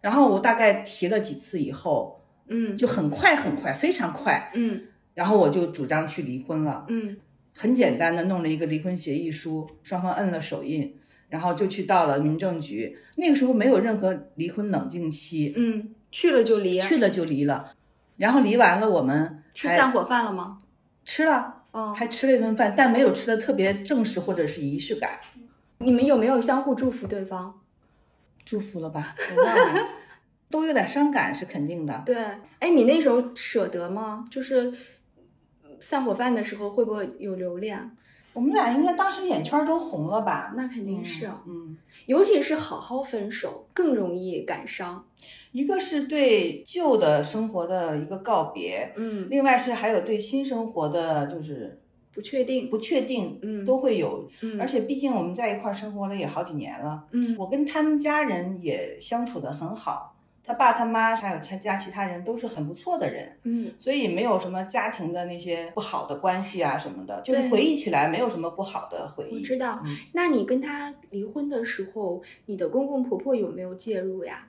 [0.00, 4.82] 然后我大概提了几次以后，嗯就很快很快，非常快，嗯
[5.18, 6.86] 然后我就主张去离婚了。
[6.88, 7.16] 嗯
[7.52, 10.96] 很简单的弄了一个离婚协议书，双方摁了手印，
[11.28, 12.96] 然后就去到了民政局。
[13.16, 17.72] 那个时候没有任何离婚冷静期，嗯，去了就离，去了就离了。
[18.16, 20.60] 然后离完了，我们还吃散伙饭了吗？
[21.04, 25.18] 吃了，哦，还吃了一顿饭，但没有吃的特别正式或者是仪式感。
[25.78, 27.60] 你们有没有相互祝福对方？
[28.44, 29.16] 祝福了吧？
[29.36, 29.88] 我忘了，
[30.48, 32.04] 都有点伤感是肯定的。
[32.06, 32.16] 对，
[32.60, 34.24] 哎，你那时候舍得吗？
[34.30, 34.72] 就是
[35.80, 37.90] 散伙饭的时候会不会有留恋？
[38.34, 40.54] 我们俩应该当时眼圈都红了吧？
[40.56, 41.76] 那肯定是，啊嗯，
[42.06, 45.04] 尤其是好好分手更容易感伤。
[45.50, 51.80] 一个是对旧的生活的一个告别，嗯，另外是还有对新生活的就是
[52.14, 52.70] 不确定。
[52.70, 54.28] 不确定，嗯都会有。
[54.42, 60.14] 嗯，而且毕竟我们在一块儿生活了也好几年了，嗯我跟他们家人也相处的很好，
[60.48, 69.40] 他爸他妈还有他家其他人都是很不错的人，嗯所以没有什么家庭的那些不好的关系啊什么的，就是回忆起来没有什么不好的回忆。
[69.40, 69.82] 我知道。
[69.84, 74.48] 嗯那你跟他离婚的时候，你的公公婆婆有没有介入呀？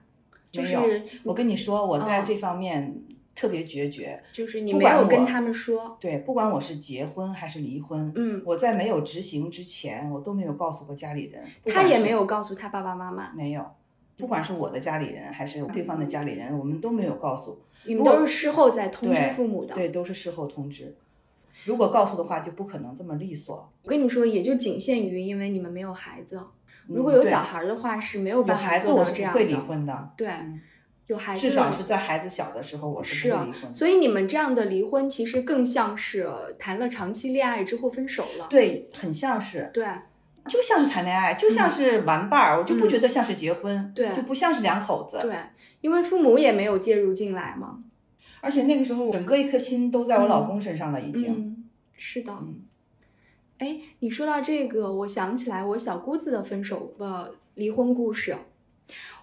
[0.52, 3.04] 就没有是我跟你说，我在哦这方面
[3.36, 4.20] 特别决绝。
[4.34, 5.98] 就是你没有跟他们说。
[6.00, 11.46] 对，不管我是结婚还是离婚，嗯，我在没有执行之前，我都没有告诉过家里人。
[11.62, 13.64] 不他也没有告诉他爸爸妈妈，没有，
[14.20, 17.60] 不管是我的家里人还是对方的家里人，我们都没有告诉。
[17.86, 19.74] 你们都是事后再通知父母的。
[19.74, 20.96] 对，都是事后通知。
[21.64, 23.72] 如果告诉的话，就不可能这么利索。
[23.84, 26.36] 我跟你说，也就仅限于因为你们没有孩子。
[26.38, 26.46] 嗯
[26.96, 29.40] 如果有小孩儿的话，是没有有办法孩子，做我到这样的。
[29.40, 30.10] 是不会离婚的。
[30.18, 30.60] 对，嗯
[31.06, 33.74] 有孩子至少是在孩子小的时候，我是不会离婚的。
[33.74, 38.48] 所以你们这样的离婚，其实更像是谈了长期恋爱之后分手了。
[38.50, 39.86] 对，很像是，对
[40.48, 45.20] 就像是谈恋爱，就像是玩伴儿，我就不觉得像是结婚，嗯对就不像是两口子。
[45.22, 45.36] 对，
[45.82, 47.84] 因为父母也没有介入进来嘛。
[48.42, 51.28] 而且那个时候，整个一颗心都在我老公身上了，已经。
[51.28, 51.66] 嗯，
[51.98, 52.32] 是的。
[52.32, 52.62] 嗯
[53.58, 58.34] 哎，你说到这个，我想起来我小姑子的分手呃离婚故事。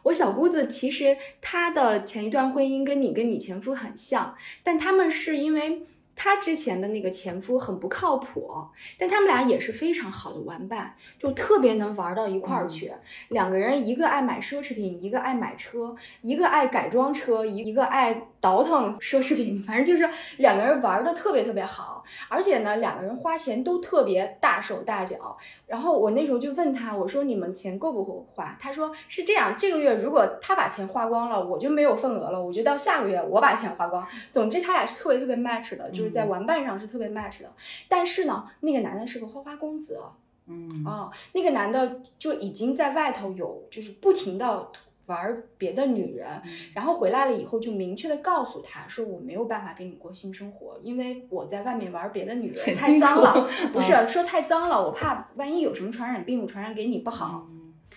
[0.02, 5.86] 我小姑子其实她的前一段婚姻跟你跟你前夫很像，但他们是因为
[6.16, 8.50] 他之前的那个前夫很不靠谱，
[8.98, 12.90] 但他们俩也是非常好的玩伴，就特别能玩到一块儿去。
[13.28, 22.02] 两个人，一个爱买奢侈品，一个爱买车，一个爱改装车，一一个爱倒腾奢侈品，反正就是两个人玩的特别特别好。
[22.28, 25.36] 而且呢，两个人花钱都特别大手大脚。
[25.66, 28.56] 然后我那时候就问他，我说你们钱够不够花？
[28.58, 34.06] 他说是这样，这个月如果他把钱花光了，我就没有份额了，我就到下个月我把钱花光。
[34.30, 37.52] 总之他俩是特别特别 match 的，就是在玩伴上是特别 match 的。
[37.88, 39.98] 但是呢，那个男的是个花花公子，
[40.46, 40.84] 嗯。
[40.86, 44.70] 哦，那个男的就已经在外头有就是不停的
[45.06, 46.26] 玩别的女人，
[46.74, 57.46] 然后回来了以后就明确的告诉他说我没有办法跟你过性生活，因为我在外面玩别的女人太脏了，不是说太脏了，我怕万一有什么传染病我传染给你不好。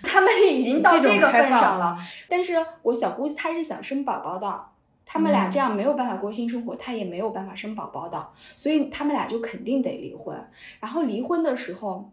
[0.01, 1.97] 他们已经到这个份上了，
[2.29, 4.68] 但是我小姑子她是想生宝宝的，
[5.11, 10.39] 他们俩这样没有办法过性生活，他也没有办法生宝宝的，所以他们俩就肯定得离婚。
[10.79, 12.11] 然后离婚的时候，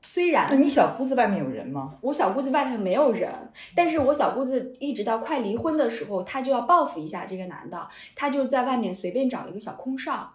[0.00, 1.96] 虽然那你小姑子外面有人吗？
[2.00, 3.30] 我小姑子外头没有人，
[3.76, 7.86] 但是我小姑子一直到快离婚的时候，她就要报复一下这个男的，
[8.16, 10.32] 她就在外面随便找了一个小空少，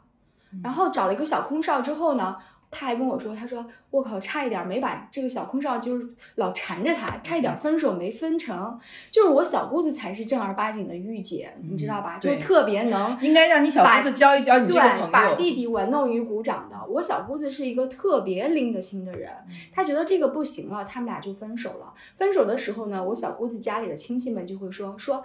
[0.63, 2.37] 然后找了一个小空少之后呢，
[2.77, 6.05] 她还跟我说，他说我靠，差一点没把这个小空少就是
[6.35, 8.77] 老缠着他，差一点分手没分成，
[9.09, 12.19] 就是我小姑子才是正儿八经的御姐，你知道吧？
[12.19, 15.11] 就特别能应该让你小姑子教一教你这个对，朋友。
[15.11, 16.75] 把弟弟玩弄于股掌的。
[16.89, 19.31] 我小姑子是一个特别拎得清的人，
[19.71, 21.93] 她觉得这个不行了，他们俩就分手了。
[22.17, 25.23] 分手的时候呢，我小姑子家里的亲戚们就会说说。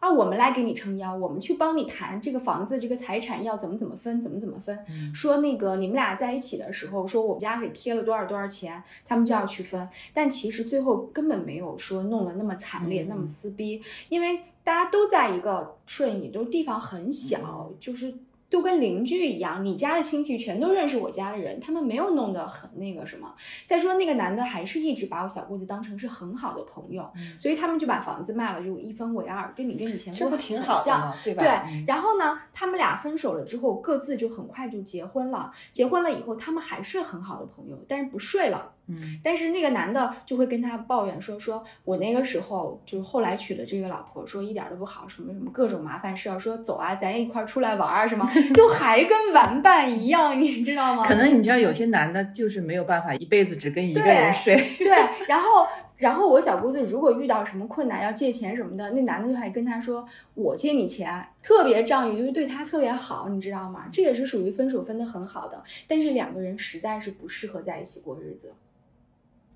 [0.00, 4.78] 啊，我们来给你撑腰，我们去帮你谈这个房子、这个财产要怎么怎么分，怎么怎么分。
[4.88, 9.88] 嗯说那个你们俩在一起的时候，说我们家给贴了多少多少钱，他们就要去分。
[10.12, 18.14] 但其实最后根本没有说弄得那么惨烈、那么撕逼，因为大家都在一个顺义，都地方很小，就是
[18.50, 23.34] 都跟邻居一样，你家的亲戚全都认识我家的人，他们没有弄得很那个什么。
[23.66, 31.14] 再说那个男的还是一直把我小姑子当成是很好的朋友，所以他们就把房子卖了，就一分为二，跟你跟以前这不过得很挺好的像。
[31.24, 31.42] 对吧？
[31.42, 35.52] 对嗯，然后呢，他们俩分手了之后，各自就很快就结婚了。
[35.72, 38.72] 结婚了以后，他们还是很好的朋友，但是不睡了。
[38.88, 51.04] 嗯，但是那个男的就会跟他抱怨说，说我那个时候就是后来娶了这个老婆，说一点都不好，什么什么各种麻烦事儿，说走啊，咱一块儿出来玩儿啊，什么， 就还跟玩伴一样，你知道吗？
[51.06, 54.56] 可能你知道有些男的就是没有办法一辈子只跟一个人睡。
[54.78, 54.88] 对，
[55.28, 55.66] 然后
[55.96, 63.86] 然后我小姑子如果遇到什么困难要借钱什么的，那男的就还跟她说我借你钱，特别仗义，就是对她特别好，你知道吗？
[63.92, 68.54] 这也是属于分手分的很好的，但是两个人实在是不适合在一起过日子。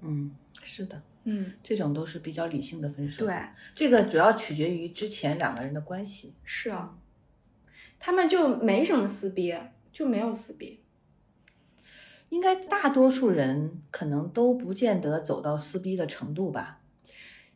[0.03, 3.25] 嗯，是的，嗯，这种都是比较理性的分手。
[3.25, 3.35] 对，，
[3.75, 6.35] 这个主要取决于之前两个人的关系。
[6.45, 6.99] 是啊，
[7.99, 9.55] 他们就没什么撕逼，
[9.93, 10.81] 就没有撕逼。
[12.31, 16.81] 应该大多数人可能都不见得走到撕逼的程度吧。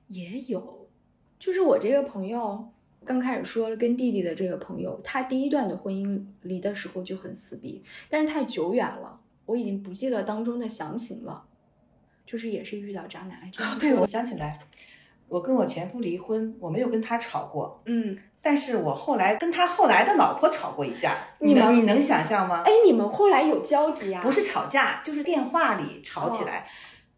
[0.08, 0.88] 也有，
[1.38, 2.70] 就是我这个朋友
[3.04, 11.44] 刚开始说了跟弟弟的这个朋友，他第一段的婚姻离的时候就很撕逼，但是太久远了，我已经不记得当中的详情了。
[12.26, 14.58] 就是也是遇到渣男，哦对，我想起来，
[15.28, 21.16] 我跟我前夫离婚，我没有跟他吵过，嗯，但是我后来跟他后来的老婆吵过一架。
[21.38, 22.62] 你们能你能想象吗？
[22.66, 24.22] 哎，你们后来有交集啊？
[24.22, 26.66] 不是吵架，就是电话里吵起来。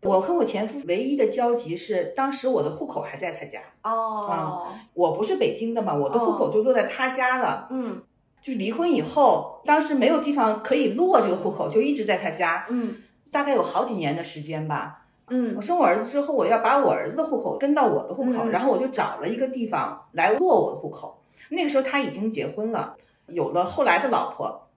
[0.03, 7.67] 我和我前夫唯一的交集是，当时我的户口还在他家，哦，我不是北京的嘛，我的户口就落在他家了。
[7.71, 8.03] 嗯
[8.41, 12.95] 就是离婚以后，当时没有地方可以落这个户口，就一直在他家，嗯
[13.31, 15.05] 大概有好几年的时间吧。
[15.31, 21.23] 嗯我嗯生我儿子之后，我要把我儿子的户口跟到我的户口，嗯然后我就找了一个地方来落我的户口。
[21.51, 24.69] 那个时候他已经结婚了，有了后来的老婆。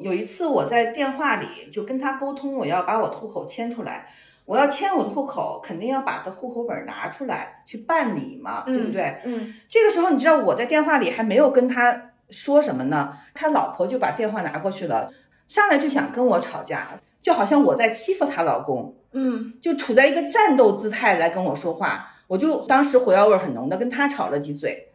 [0.00, 4.08] 有一次我在电话里就跟他沟通，我要把我的户口迁出来。
[4.44, 9.20] 我要迁我的户口，肯定要把他户口本拿出来去办理嘛，对不对？
[9.24, 15.12] 嗯这个时候你知道我在电话里还没有跟他说什么呢，他老婆就把电话拿过去了，
[15.46, 16.88] 上来就想跟我吵架，
[17.22, 18.94] 就好像我在欺负她老公。
[19.14, 24.88] 嗯就处在一个战斗姿态来跟我说话，我就当时火药味儿很浓的跟他吵了几嘴。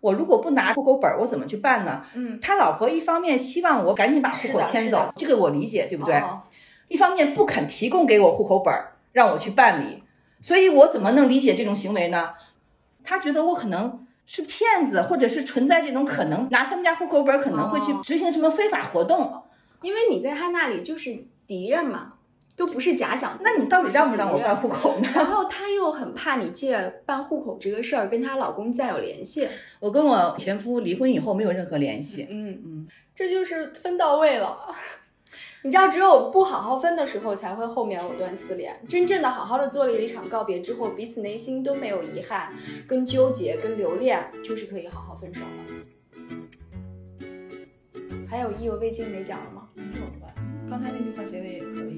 [0.00, 2.04] 我如果不拿户口本儿，我怎么去办呢？
[2.14, 6.14] 嗯，他老婆一方面希望我赶紧把户口迁走这个我理解，对不对？
[6.14, 6.42] 哦
[6.88, 10.04] 一方面不肯提供给我户口本儿，让我去办理，
[10.40, 12.30] 所以我怎么能理解这种行为呢？
[13.02, 19.42] 他觉得我可能是骗子，或者是存在这种可能，拿他们家户口本可能会去哦执行什么非法活动。
[19.82, 22.14] 因为你在他那里就是敌人嘛。
[22.56, 23.38] 都不是假想。
[23.42, 25.08] 那你到底让不让我办户口呢？
[25.14, 29.46] 然后她又很怕你借办户口这个事儿跟她老公再有联系。
[29.78, 32.26] 我跟我前夫离婚以后没有任何联系。
[32.30, 34.56] 嗯嗯，这就是分到位了。
[35.64, 38.74] 你知道，只有不好好分的时候，才会后面藕断丝连。
[38.88, 42.54] 真正的好好的做了一场告别之后，彼此内心都没有遗憾、
[42.88, 45.46] 跟纠结、跟留恋，就是可以好好分手了。
[48.26, 49.68] 还有意犹未尽没讲了吗？
[49.74, 50.32] 没有吧？
[50.68, 51.95] 刚才那句话结尾也可以。